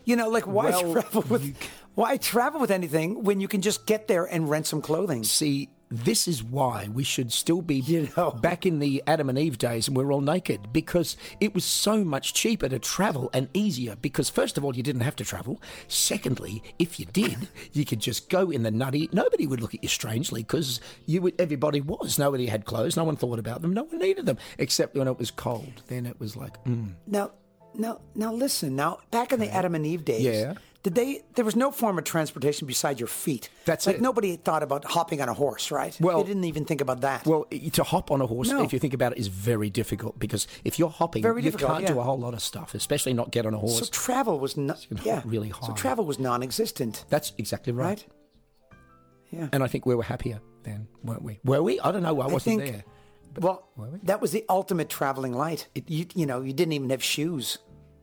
You 0.04 0.16
know, 0.16 0.28
like 0.28 0.46
why 0.46 0.70
Well, 0.70 0.92
travel 0.92 1.22
with 1.28 1.44
you 1.44 1.54
why 1.94 2.16
travel 2.16 2.60
with 2.60 2.70
anything 2.70 3.22
when 3.22 3.40
you 3.40 3.46
can 3.48 3.60
just 3.60 3.84
get 3.86 4.08
there 4.08 4.24
and 4.24 4.48
rent 4.48 4.66
some 4.66 4.80
clothing? 4.80 5.22
See, 5.24 5.68
this 5.90 6.28
is 6.28 6.42
why 6.42 6.88
we 6.92 7.02
should 7.02 7.32
still 7.32 7.62
be 7.62 7.76
You 7.80 8.08
know. 8.16 8.30
back 8.42 8.64
in 8.64 8.78
the 8.78 9.02
Adam 9.06 9.28
and 9.28 9.38
Eve 9.38 9.58
days 9.58 9.88
and 9.88 9.96
we're 9.96 10.12
all 10.12 10.20
naked 10.20 10.72
because 10.72 11.16
it 11.40 11.52
was 11.54 11.64
so 11.64 12.04
much 12.04 12.32
cheaper 12.32 12.68
to 12.68 12.78
travel 12.78 13.28
and 13.32 13.48
easier 13.54 13.96
because 13.96 14.30
first 14.30 14.56
of 14.56 14.64
all 14.64 14.76
you 14.76 14.82
didn't 14.82 15.00
have 15.02 15.16
to 15.16 15.24
travel 15.24 15.60
secondly 15.88 16.62
if 16.78 17.00
you 17.00 17.06
did 17.06 17.48
you 17.72 17.84
could 17.84 18.00
just 18.00 18.28
go 18.28 18.50
in 18.50 18.62
the 18.62 18.70
nutty 18.70 19.08
nobody 19.12 19.46
would 19.46 19.60
look 19.60 19.74
at 19.74 19.82
you 19.82 19.88
strangely 19.88 20.42
because 20.42 20.80
you 21.06 21.20
would 21.20 21.34
everybody 21.40 21.80
was 21.80 22.18
nobody 22.18 22.46
had 22.46 22.64
clothes 22.64 22.96
no 22.96 23.04
one 23.04 23.16
thought 23.16 23.38
about 23.38 23.60
them 23.60 23.72
no 23.72 23.82
one 23.84 23.98
needed 23.98 24.26
them 24.26 24.38
except 24.58 24.94
when 24.94 25.08
it 25.08 25.18
was 25.18 25.30
cold 25.30 25.82
then 25.88 26.06
it 26.06 26.18
was 26.20 26.36
like 26.36 26.62
mm. 26.64 26.92
Now, 27.06 27.32
now, 27.74 28.00
now, 28.14 28.32
listen. 28.32 28.74
Now, 28.76 28.98
back 29.10 29.32
in 29.32 29.40
the 29.40 29.48
Adam 29.48 29.74
and 29.74 29.86
Eve 29.86 30.04
days, 30.04 30.22
Yeah. 30.24 30.54
Did 30.82 30.94
they? 30.94 31.22
There 31.34 31.44
was 31.44 31.56
no 31.56 31.70
form 31.70 31.98
of 31.98 32.04
transportation 32.04 32.66
beside 32.66 32.98
your 33.00 33.06
feet. 33.06 33.50
That's 33.66 33.86
like 33.86 33.96
it. 33.96 34.02
nobody 34.02 34.36
thought 34.36 34.62
about 34.62 34.84
hopping 34.84 35.20
on 35.20 35.28
a 35.28 35.34
horse, 35.34 35.70
right? 35.70 35.94
Well- 36.00 36.22
they 36.22 36.28
didn't 36.28 36.44
even 36.44 36.64
think 36.64 36.80
about 36.80 37.02
that. 37.02 37.26
Well, 37.26 37.44
to 37.72 37.82
hop 37.84 38.10
on 38.10 38.20
a 38.22 38.26
horse, 38.26 38.48
No. 38.50 38.62
if 38.62 38.72
you 38.72 38.78
think 38.78 38.94
about 38.94 39.12
it, 39.12 39.18
is 39.18 39.28
very 39.28 39.68
difficult 39.68 40.18
because 40.18 40.46
if 40.64 40.78
you're 40.78 40.88
hopping, 40.88 41.22
Very 41.22 41.42
you 41.42 41.52
can't 41.52 41.86
do 41.86 41.98
a 42.00 42.02
whole 42.02 42.18
lot 42.18 42.32
of 42.34 42.40
stuff, 42.40 42.74
especially 42.74 43.12
not 43.12 43.30
get 43.30 43.44
on 43.46 43.52
a 43.54 43.58
horse. 43.58 43.78
so 43.78 43.84
travel 43.86 44.38
was 44.40 44.56
not 44.56 44.86
yeah 45.04 45.20
really 45.24 45.50
hard. 45.50 45.66
So 45.66 45.72
travel 45.74 46.04
was 46.06 46.18
non-existent, 46.18 47.04
That's 47.10 47.32
exactly 47.38 47.72
right. 47.72 47.86
right? 47.86 48.06
Yeah. 49.30 49.48
And 49.52 49.62
I 49.62 49.66
think 49.68 49.86
we 49.86 49.94
were 49.94 50.02
happier 50.02 50.40
then, 50.64 50.88
weren't 51.04 51.22
we? 51.22 51.38
Were 51.44 51.62
we? 51.62 51.78
I 51.80 51.92
don't 51.92 52.02
know. 52.02 52.20
I 52.20 52.26
wasn't 52.26 52.60
think- 52.62 52.72
there. 52.72 52.84
well, 53.38 53.68
were 53.76 53.90
we? 53.90 53.98
that 54.04 54.20
was 54.20 54.32
the 54.32 54.44
ultimate 54.48 54.88
traveling 54.88 55.32
light. 55.34 55.68
It, 55.74 55.88
you, 55.88 56.06
you 56.14 56.26
know, 56.26 56.40
you 56.40 56.52
didn't 56.52 56.72
even 56.72 56.90
have 56.90 57.02
shoes. 57.04 57.58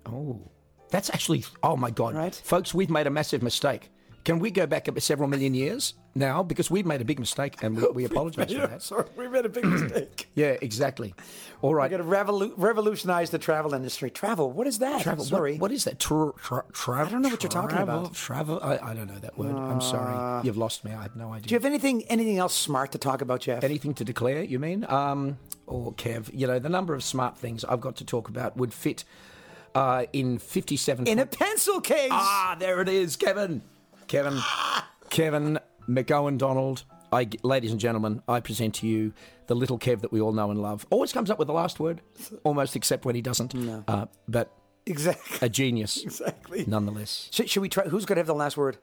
Oh, 0.05 0.49
that's 0.89 1.09
actually. 1.09 1.43
Oh 1.63 1.75
my 1.77 1.91
God, 1.91 2.15
Right. 2.15 2.35
folks, 2.35 2.73
we've 2.73 2.89
made 2.89 3.07
a 3.07 3.11
massive 3.11 3.41
mistake. 3.43 3.89
Can 4.23 4.39
we 4.39 4.51
go 4.51 4.65
back 4.67 4.89
several 4.99 5.29
million 5.29 5.53
years 5.53 5.93
now 6.13 6.43
because 6.43 6.69
we've 6.69 6.85
made 6.85 6.99
a 6.99 7.05
big 7.05 7.17
mistake 7.17 7.63
and 7.63 7.77
we, 7.77 7.87
we 7.91 8.03
apologise 8.11 8.51
for 8.51 8.67
that. 8.67 8.81
Sorry, 8.83 9.05
we 9.15 9.25
made 9.29 9.45
a 9.45 9.49
big 9.49 9.63
mistake. 9.63 10.27
Yeah, 10.35 10.55
exactly. 10.61 11.15
All 11.61 11.73
right. 11.73 11.89
We're 11.89 11.97
going 11.97 12.27
to 12.27 12.33
revolu- 12.33 12.53
revolutionize 12.57 13.29
the 13.31 13.39
travel 13.39 13.73
industry. 13.73 14.11
Travel, 14.11 14.51
what 14.51 14.67
is 14.67 14.79
that? 14.79 15.01
Travel. 15.01 15.23
Sorry. 15.23 15.53
What, 15.53 15.61
what 15.61 15.71
is 15.71 15.85
that? 15.85 15.97
Tra- 15.97 16.33
tra- 16.43 16.65
travel. 16.73 17.07
I 17.07 17.11
don't 17.11 17.21
know 17.23 17.29
what 17.29 17.41
you're 17.41 17.49
talking 17.49 17.69
travel, 17.77 17.99
about. 17.99 18.11
Uh, 18.11 18.13
Travel. 18.13 18.59
I, 18.61 18.77
I 18.77 18.93
don't 18.93 19.07
know 19.07 19.17
that 19.17 19.35
word. 19.37 19.55
I'm 19.55 19.79
sorry. 19.81 20.45
You've 20.45 20.57
lost 20.57 20.83
me. 20.85 20.91
I 20.91 21.01
have 21.03 21.15
no 21.15 21.31
idea. 21.33 21.47
Do 21.47 21.53
you 21.53 21.55
have 21.55 21.65
anything 21.65 22.03
anything 22.09 22.37
else 22.37 22.53
smart 22.53 22.91
to 22.91 22.97
talk 22.97 23.21
about, 23.21 23.39
Geoff? 23.41 23.63
Anything 23.63 23.93
to 23.95 24.03
declare, 24.03 24.43
you 24.43 24.59
mean? 24.59 24.85
Um, 24.89 25.37
or 25.65 25.93
Kev, 25.93 26.29
you 26.33 26.45
know, 26.45 26.59
the 26.59 26.69
number 26.69 26.93
of 26.93 27.03
smart 27.03 27.37
things 27.37 27.63
I've 27.63 27.81
got 27.81 27.95
to 27.95 28.05
talk 28.05 28.27
about 28.29 28.57
would 28.57 28.73
fit 28.73 29.03
uh, 29.77 30.05
in 30.13 30.37
57. 30.39 31.07
in 31.07 31.19
a 31.19 31.25
pencil 31.25 31.79
case. 31.81 32.09
ah, 32.11 32.55
there 32.59 32.81
it 32.81 32.89
is, 32.89 33.15
Kevin. 33.15 33.61
Kevin, 34.07 34.39
Kevin 35.09 35.59
McGowan 35.87 36.37
Donald. 36.37 36.83
I, 37.11 37.29
ladies 37.43 37.71
and 37.71 37.79
gentlemen, 37.79 38.21
I 38.27 38.39
present 38.41 38.75
to 38.75 38.87
you 38.87 39.13
the 39.47 39.55
little 39.55 39.79
Kev 39.79 40.01
that 40.01 40.11
we 40.11 40.19
all 40.19 40.33
know 40.33 40.51
and 40.51 40.61
love. 40.61 40.85
Always 40.89 41.13
comes 41.13 41.29
up 41.29 41.39
with 41.39 41.47
the 41.47 41.53
last 41.53 41.79
word, 41.79 42.01
almost 42.43 42.75
except 42.75 43.05
when 43.05 43.15
he 43.15 43.21
doesn't. 43.21 43.55
Uh, 43.87 44.07
but 44.27 44.51
Exactly. 44.85 45.37
a 45.45 45.49
genius, 45.49 45.97
Exactly. 46.03 46.65
nonetheless. 46.67 47.29
Should, 47.31 47.49
should 47.49 47.61
we 47.61 47.69
try? 47.69 47.85
Who's 47.85 48.05
going 48.05 48.15
to 48.17 48.19
have 48.19 48.27
the 48.27 48.35
last 48.35 48.57
word? 48.57 48.77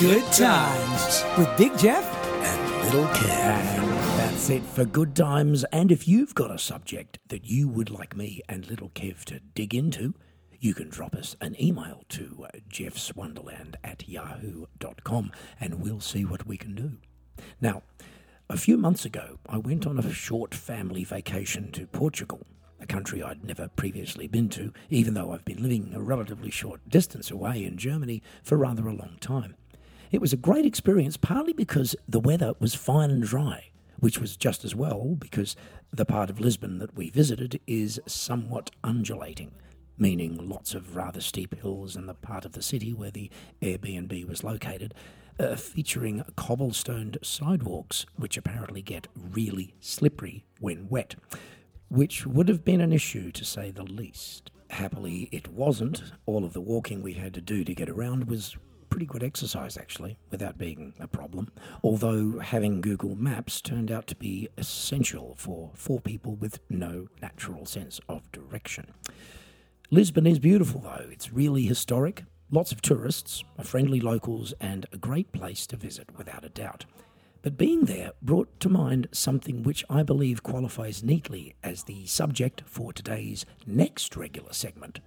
Good 0.00 0.24
times 0.32 1.24
with 1.38 1.56
Big 1.56 1.76
Geoff 1.78 2.04
And 2.44 2.84
little 2.84 3.06
Kev. 3.14 3.95
That's 4.16 4.48
it 4.48 4.62
for 4.62 4.86
good 4.86 5.14
times. 5.14 5.64
And 5.64 5.92
if 5.92 6.08
you've 6.08 6.34
got 6.34 6.50
a 6.50 6.58
subject 6.58 7.18
that 7.28 7.44
you 7.44 7.68
would 7.68 7.90
like 7.90 8.16
me 8.16 8.40
and 8.48 8.66
little 8.66 8.88
Kev 8.88 9.24
to 9.26 9.40
dig 9.54 9.74
into, 9.74 10.14
you 10.58 10.72
can 10.72 10.88
drop 10.88 11.14
us 11.14 11.36
an 11.42 11.54
email 11.62 12.02
to 12.08 12.46
uh, 12.46 12.58
jeffswonderland 12.70 13.74
at 13.84 14.08
yahoo.com 14.08 15.32
and 15.60 15.82
we'll 15.82 16.00
see 16.00 16.24
what 16.24 16.46
we 16.46 16.56
can 16.56 16.74
do. 16.74 16.92
Now, 17.60 17.82
a 18.48 18.56
few 18.56 18.78
months 18.78 19.04
ago, 19.04 19.38
I 19.50 19.58
went 19.58 19.86
on 19.86 19.98
a 19.98 20.10
short 20.10 20.54
family 20.54 21.04
vacation 21.04 21.70
to 21.72 21.86
Portugal, 21.86 22.40
a 22.80 22.86
country 22.86 23.22
I'd 23.22 23.44
never 23.44 23.68
previously 23.68 24.28
been 24.28 24.48
to, 24.50 24.72
even 24.88 25.12
though 25.12 25.32
I've 25.32 25.44
been 25.44 25.62
living 25.62 25.92
a 25.94 26.00
relatively 26.00 26.50
short 26.50 26.88
distance 26.88 27.30
away 27.30 27.64
in 27.64 27.76
Germany 27.76 28.22
for 28.42 28.56
rather 28.56 28.88
a 28.88 28.94
long 28.94 29.18
time. 29.20 29.56
It 30.10 30.22
was 30.22 30.32
a 30.32 30.38
great 30.38 30.64
experience, 30.64 31.18
partly 31.18 31.52
because 31.52 31.94
the 32.08 32.20
weather 32.20 32.54
was 32.60 32.74
fine 32.74 33.10
and 33.10 33.22
dry, 33.22 33.72
which 34.00 34.18
was 34.18 34.36
just 34.36 34.64
as 34.64 34.74
well 34.74 35.16
because 35.18 35.56
the 35.92 36.04
part 36.04 36.30
of 36.30 36.40
Lisbon 36.40 36.78
that 36.78 36.96
we 36.96 37.10
visited 37.10 37.60
is 37.66 38.00
somewhat 38.06 38.70
undulating, 38.84 39.52
meaning 39.98 40.48
lots 40.48 40.74
of 40.74 40.96
rather 40.96 41.20
steep 41.20 41.54
hills 41.60 41.96
in 41.96 42.06
the 42.06 42.14
part 42.14 42.44
of 42.44 42.52
the 42.52 42.62
city 42.62 42.92
where 42.92 43.10
the 43.10 43.30
Airbnb 43.62 44.28
was 44.28 44.44
located, 44.44 44.94
uh, 45.38 45.56
featuring 45.56 46.24
cobblestoned 46.36 47.18
sidewalks, 47.22 48.06
which 48.16 48.36
apparently 48.36 48.82
get 48.82 49.08
really 49.14 49.74
slippery 49.80 50.44
when 50.60 50.88
wet, 50.88 51.14
which 51.88 52.26
would 52.26 52.48
have 52.48 52.64
been 52.64 52.80
an 52.80 52.92
issue 52.92 53.30
to 53.32 53.44
say 53.44 53.70
the 53.70 53.84
least. 53.84 54.50
Happily, 54.70 55.28
it 55.30 55.48
wasn't. 55.48 56.02
All 56.26 56.44
of 56.44 56.52
the 56.52 56.60
walking 56.60 57.00
we 57.00 57.12
had 57.12 57.34
to 57.34 57.40
do 57.40 57.62
to 57.64 57.74
get 57.74 57.88
around 57.88 58.24
was 58.24 58.56
pretty 58.90 59.06
good 59.06 59.22
exercise, 59.22 59.76
actually, 59.76 60.18
without 60.30 60.58
being 60.58 60.94
a 60.98 61.06
problem. 61.06 61.50
Although 61.82 62.38
having 62.38 62.80
Google 62.80 63.14
Maps 63.14 63.60
turned 63.60 63.90
out 63.90 64.06
to 64.08 64.16
be 64.16 64.48
essential 64.56 65.34
for 65.36 65.70
four 65.74 66.00
people 66.00 66.34
with 66.34 66.60
no 66.70 67.08
natural 67.20 67.66
sense 67.66 68.00
of 68.08 68.30
direction. 68.32 68.92
Lisbon 69.90 70.26
is 70.26 70.38
beautiful, 70.38 70.80
though. 70.80 71.08
It's 71.10 71.32
really 71.32 71.62
historic, 71.62 72.24
lots 72.50 72.72
of 72.72 72.82
tourists, 72.82 73.44
friendly 73.62 74.00
locals, 74.00 74.52
and 74.60 74.86
a 74.92 74.98
great 74.98 75.32
place 75.32 75.66
to 75.68 75.76
visit, 75.76 76.16
without 76.16 76.44
a 76.44 76.48
doubt. 76.48 76.86
But 77.42 77.56
being 77.56 77.84
there 77.84 78.10
brought 78.20 78.58
to 78.58 78.68
mind 78.68 79.08
something 79.12 79.62
which 79.62 79.84
I 79.88 80.02
believe 80.02 80.42
qualifies 80.42 81.04
neatly 81.04 81.54
as 81.62 81.84
the 81.84 82.04
subject 82.06 82.64
for 82.66 82.92
today's 82.92 83.46
next 83.64 84.16
regular 84.16 84.52
segment. 84.52 84.98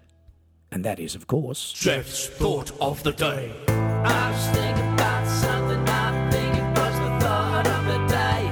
And 0.72 0.86
that 0.86 1.00
is, 1.00 1.16
of 1.16 1.26
course, 1.26 1.74
Geoff's 1.74 2.28
thought 2.28 2.72
of 2.80 3.02
the 3.02 3.12
day. 3.12 3.52
I 3.68 4.32
was 4.32 4.46
thinking 4.56 4.94
about 4.94 5.28
something. 5.28 5.90
I 5.90 6.30
think 6.30 6.56
it 6.56 6.80
was 6.80 6.94
the 7.00 7.26
thought 7.26 7.68
of 7.68 7.86
the 7.86 8.08
day. 8.08 8.52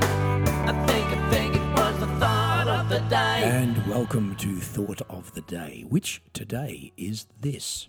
I 0.65 0.85
think, 0.87 1.05
I 1.05 1.29
think 1.29 1.55
it 1.55 1.77
was 1.77 1.99
the 1.99 2.07
thought 2.19 2.67
of 2.67 2.89
the 2.89 2.99
day. 3.07 3.43
And 3.43 3.85
welcome 3.87 4.35
to 4.37 4.59
Thought 4.59 5.01
of 5.09 5.31
the 5.35 5.41
Day, 5.41 5.85
which 5.87 6.23
today 6.33 6.91
is 6.97 7.27
this 7.39 7.87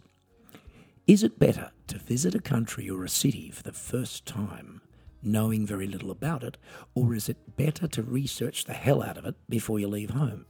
Is 1.06 1.22
it 1.22 1.38
better 1.38 1.70
to 1.86 1.98
visit 1.98 2.34
a 2.34 2.40
country 2.40 2.90
or 2.90 3.04
a 3.04 3.08
city 3.08 3.50
for 3.50 3.62
the 3.62 3.72
first 3.72 4.26
time, 4.26 4.82
knowing 5.22 5.66
very 5.66 5.86
little 5.86 6.10
about 6.10 6.44
it, 6.44 6.58
or 6.94 7.14
is 7.14 7.30
it 7.30 7.56
better 7.56 7.88
to 7.88 8.02
research 8.02 8.66
the 8.66 8.74
hell 8.74 9.02
out 9.02 9.16
of 9.16 9.24
it 9.24 9.36
before 9.48 9.78
you 9.80 9.88
leave 9.88 10.10
home? 10.10 10.44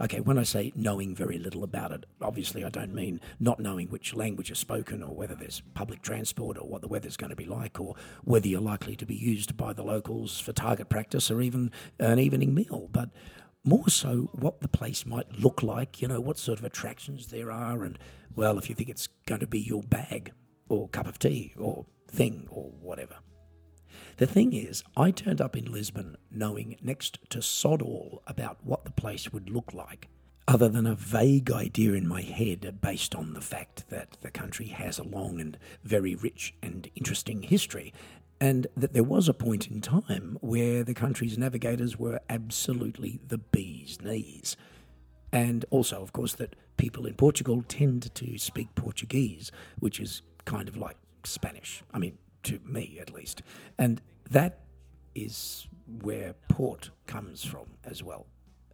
Okay, 0.00 0.20
when 0.20 0.38
I 0.38 0.44
say 0.44 0.72
knowing 0.76 1.14
very 1.14 1.38
little 1.38 1.64
about 1.64 1.90
it, 1.90 2.06
obviously 2.22 2.64
I 2.64 2.68
don't 2.68 2.94
mean 2.94 3.20
not 3.40 3.58
knowing 3.58 3.88
which 3.88 4.14
language 4.14 4.50
is 4.50 4.58
spoken 4.58 5.02
or 5.02 5.12
whether 5.12 5.34
there's 5.34 5.60
public 5.74 6.02
transport 6.02 6.56
or 6.56 6.68
what 6.68 6.82
the 6.82 6.88
weather's 6.88 7.16
going 7.16 7.30
to 7.30 7.36
be 7.36 7.46
like 7.46 7.80
or 7.80 7.96
whether 8.22 8.46
you're 8.46 8.60
likely 8.60 8.94
to 8.94 9.06
be 9.06 9.16
used 9.16 9.56
by 9.56 9.72
the 9.72 9.82
locals 9.82 10.38
for 10.38 10.52
target 10.52 10.88
practice 10.88 11.32
or 11.32 11.42
even 11.42 11.72
an 11.98 12.20
evening 12.20 12.54
meal, 12.54 12.88
but 12.92 13.10
more 13.64 13.88
so 13.88 14.30
what 14.32 14.60
the 14.60 14.68
place 14.68 15.04
might 15.04 15.40
look 15.40 15.64
like, 15.64 16.00
you 16.00 16.06
know, 16.06 16.20
what 16.20 16.38
sort 16.38 16.60
of 16.60 16.64
attractions 16.64 17.26
there 17.26 17.50
are, 17.50 17.82
and, 17.82 17.98
well, 18.36 18.56
if 18.56 18.68
you 18.68 18.76
think 18.76 18.88
it's 18.88 19.08
going 19.26 19.40
to 19.40 19.48
be 19.48 19.60
your 19.60 19.82
bag 19.82 20.32
or 20.68 20.88
cup 20.88 21.08
of 21.08 21.18
tea 21.18 21.54
or 21.58 21.86
thing 22.08 22.46
or 22.50 22.70
whatever. 22.80 23.16
The 24.18 24.26
thing 24.26 24.52
is, 24.52 24.82
I 24.96 25.12
turned 25.12 25.40
up 25.40 25.56
in 25.56 25.70
Lisbon 25.70 26.16
knowing 26.28 26.76
next 26.82 27.20
to 27.30 27.40
sod 27.40 27.80
all 27.80 28.20
about 28.26 28.58
what 28.64 28.84
the 28.84 28.90
place 28.90 29.32
would 29.32 29.48
look 29.48 29.72
like, 29.72 30.08
other 30.48 30.68
than 30.68 30.88
a 30.88 30.96
vague 30.96 31.52
idea 31.52 31.92
in 31.92 32.08
my 32.08 32.22
head 32.22 32.80
based 32.80 33.14
on 33.14 33.34
the 33.34 33.40
fact 33.40 33.88
that 33.90 34.16
the 34.20 34.32
country 34.32 34.66
has 34.66 34.98
a 34.98 35.04
long 35.04 35.40
and 35.40 35.56
very 35.84 36.16
rich 36.16 36.52
and 36.64 36.90
interesting 36.96 37.42
history, 37.42 37.94
and 38.40 38.66
that 38.76 38.92
there 38.92 39.04
was 39.04 39.28
a 39.28 39.34
point 39.34 39.68
in 39.68 39.80
time 39.80 40.36
where 40.40 40.82
the 40.82 40.94
country's 40.94 41.38
navigators 41.38 41.96
were 41.96 42.18
absolutely 42.28 43.20
the 43.28 43.38
bee's 43.38 44.00
knees. 44.02 44.56
And 45.30 45.64
also, 45.70 46.02
of 46.02 46.12
course, 46.12 46.34
that 46.34 46.56
people 46.76 47.06
in 47.06 47.14
Portugal 47.14 47.62
tend 47.68 48.12
to 48.16 48.36
speak 48.36 48.74
Portuguese, 48.74 49.52
which 49.78 50.00
is 50.00 50.22
kind 50.44 50.68
of 50.68 50.76
like 50.76 50.96
Spanish. 51.22 51.84
I 51.94 52.00
mean, 52.00 52.18
to 52.44 52.60
me 52.64 52.98
at 53.00 53.12
least. 53.12 53.42
And 53.78 54.00
that 54.30 54.60
is 55.14 55.66
where 56.02 56.34
port 56.48 56.90
comes 57.06 57.44
from 57.44 57.66
as 57.84 58.02
well. 58.02 58.26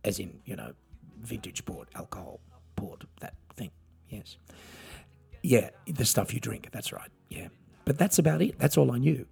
As 0.04 0.18
in, 0.18 0.40
you 0.44 0.56
know, 0.56 0.72
vintage 1.20 1.64
port, 1.64 1.88
alcohol, 1.94 2.40
port, 2.76 3.04
that 3.20 3.34
thing. 3.56 3.70
Yes. 4.08 4.36
Yeah, 5.42 5.70
the 5.86 6.04
stuff 6.04 6.34
you 6.34 6.40
drink. 6.40 6.68
That's 6.72 6.92
right. 6.92 7.10
Yeah. 7.28 7.48
But 7.84 7.98
that's 7.98 8.18
about 8.18 8.42
it. 8.42 8.58
That's 8.58 8.76
all 8.76 8.90
I 8.90 8.98
knew. 8.98 9.26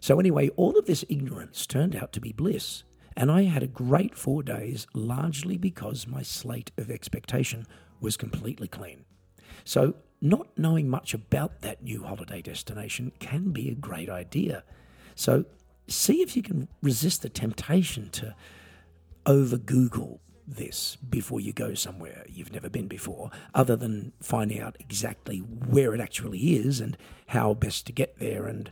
So, 0.00 0.18
anyway, 0.18 0.48
all 0.56 0.76
of 0.76 0.86
this 0.86 1.04
ignorance 1.08 1.66
turned 1.66 1.94
out 1.94 2.12
to 2.14 2.20
be 2.20 2.32
bliss. 2.32 2.82
And 3.16 3.30
I 3.30 3.42
had 3.42 3.62
a 3.62 3.68
great 3.68 4.16
four 4.16 4.42
days 4.42 4.86
largely 4.94 5.56
because 5.58 6.06
my 6.06 6.22
slate 6.22 6.72
of 6.78 6.90
expectation 6.90 7.66
was 8.00 8.16
completely 8.16 8.68
clean. 8.68 9.04
So, 9.64 9.94
not 10.22 10.46
knowing 10.56 10.88
much 10.88 11.12
about 11.12 11.60
that 11.62 11.82
new 11.82 12.04
holiday 12.04 12.40
destination 12.40 13.12
can 13.18 13.50
be 13.50 13.68
a 13.68 13.74
great 13.74 14.08
idea. 14.08 14.62
So, 15.14 15.44
see 15.88 16.22
if 16.22 16.36
you 16.36 16.42
can 16.42 16.68
resist 16.80 17.22
the 17.22 17.28
temptation 17.28 18.08
to 18.10 18.34
over 19.26 19.58
Google 19.58 20.20
this 20.46 20.96
before 20.96 21.40
you 21.40 21.52
go 21.52 21.74
somewhere 21.74 22.24
you've 22.28 22.52
never 22.52 22.68
been 22.70 22.88
before, 22.88 23.30
other 23.54 23.76
than 23.76 24.12
finding 24.20 24.60
out 24.60 24.76
exactly 24.78 25.38
where 25.38 25.94
it 25.94 26.00
actually 26.00 26.56
is 26.56 26.80
and 26.80 26.96
how 27.28 27.54
best 27.54 27.86
to 27.86 27.92
get 27.92 28.18
there 28.18 28.46
and, 28.46 28.70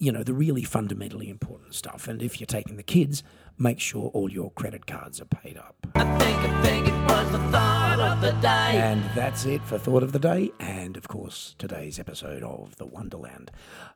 you 0.00 0.12
know, 0.12 0.22
the 0.22 0.34
really 0.34 0.62
fundamentally 0.62 1.28
important 1.28 1.74
stuff. 1.74 2.08
And 2.08 2.22
if 2.22 2.40
you're 2.40 2.46
taking 2.46 2.76
the 2.76 2.82
kids, 2.82 3.22
make 3.58 3.80
sure 3.80 4.10
all 4.14 4.30
your 4.30 4.50
credit 4.52 4.86
cards 4.86 5.20
are 5.20 5.26
paid 5.26 5.56
up. 5.56 5.74
I 5.94 6.04
think, 6.18 6.38
I 6.38 6.62
think 6.62 6.88
it 6.88 6.92
was 7.08 7.32
the 7.32 7.38
thought 7.50 8.00
of 8.00 8.20
the 8.20 8.32
day. 8.40 8.48
And 8.48 9.02
that's 9.14 9.44
it 9.44 9.62
for 9.64 9.78
Thought 9.78 10.02
of 10.02 10.12
the 10.12 10.18
Day, 10.18 10.52
and 10.60 10.96
of 10.96 11.08
course, 11.08 11.54
today's 11.58 11.98
episode 11.98 12.42
of 12.42 12.76
The 12.76 12.86
Wonderland. 12.86 13.50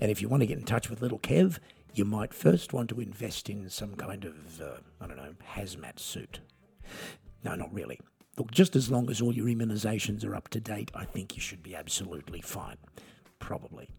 And 0.00 0.10
if 0.10 0.22
you 0.22 0.28
want 0.28 0.42
to 0.42 0.46
get 0.46 0.58
in 0.58 0.64
touch 0.64 0.90
with 0.90 1.02
little 1.02 1.18
Kev, 1.18 1.58
you 1.92 2.04
might 2.04 2.34
first 2.34 2.72
want 2.72 2.88
to 2.90 3.00
invest 3.00 3.48
in 3.48 3.68
some 3.70 3.94
kind 3.94 4.24
of, 4.24 4.60
uh, 4.60 4.76
I 5.00 5.06
don't 5.06 5.16
know, 5.16 5.34
hazmat 5.54 5.98
suit. 5.98 6.40
No, 7.44 7.54
not 7.54 7.72
really. 7.72 8.00
Look, 8.36 8.50
just 8.50 8.74
as 8.74 8.90
long 8.90 9.10
as 9.10 9.20
all 9.20 9.32
your 9.32 9.46
immunisations 9.46 10.24
are 10.24 10.34
up 10.34 10.48
to 10.48 10.60
date, 10.60 10.90
I 10.94 11.04
think 11.04 11.36
you 11.36 11.40
should 11.40 11.62
be 11.62 11.76
absolutely 11.76 12.40
fine. 12.40 12.76
Probably. 13.38 13.90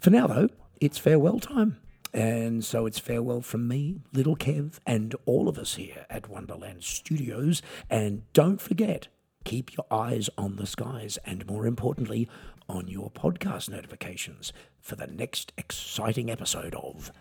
For 0.00 0.10
now, 0.10 0.26
though, 0.26 0.48
it's 0.80 0.98
farewell 0.98 1.40
time. 1.40 1.76
And 2.16 2.64
so 2.64 2.86
it's 2.86 2.98
farewell 2.98 3.42
from 3.42 3.68
me, 3.68 4.00
little 4.10 4.36
Kev, 4.36 4.78
and 4.86 5.14
all 5.26 5.50
of 5.50 5.58
us 5.58 5.74
here 5.74 6.06
at 6.08 6.30
Wonderland 6.30 6.82
Studios. 6.82 7.60
And 7.90 8.22
don't 8.32 8.58
forget, 8.58 9.08
keep 9.44 9.76
your 9.76 9.84
eyes 9.90 10.30
on 10.38 10.56
the 10.56 10.64
skies 10.64 11.18
and, 11.26 11.46
more 11.46 11.66
importantly, 11.66 12.26
on 12.70 12.88
your 12.88 13.10
podcast 13.10 13.68
notifications 13.68 14.54
for 14.80 14.96
the 14.96 15.06
next 15.06 15.52
exciting 15.58 16.30
episode 16.30 16.74
of 16.74 17.12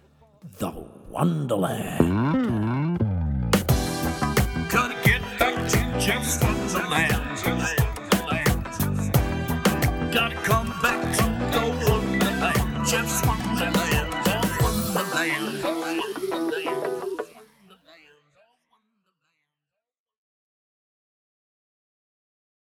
The 0.59 0.71
Wonderland. 1.09 1.99
Gotta 4.69 4.95
get 5.03 5.21
back 5.37 5.67
to 5.71 5.77
Geoff's 5.99 6.41
Wonderland. 6.41 7.11
Gotta 10.13 10.35
come 10.35 10.67
back 10.81 10.94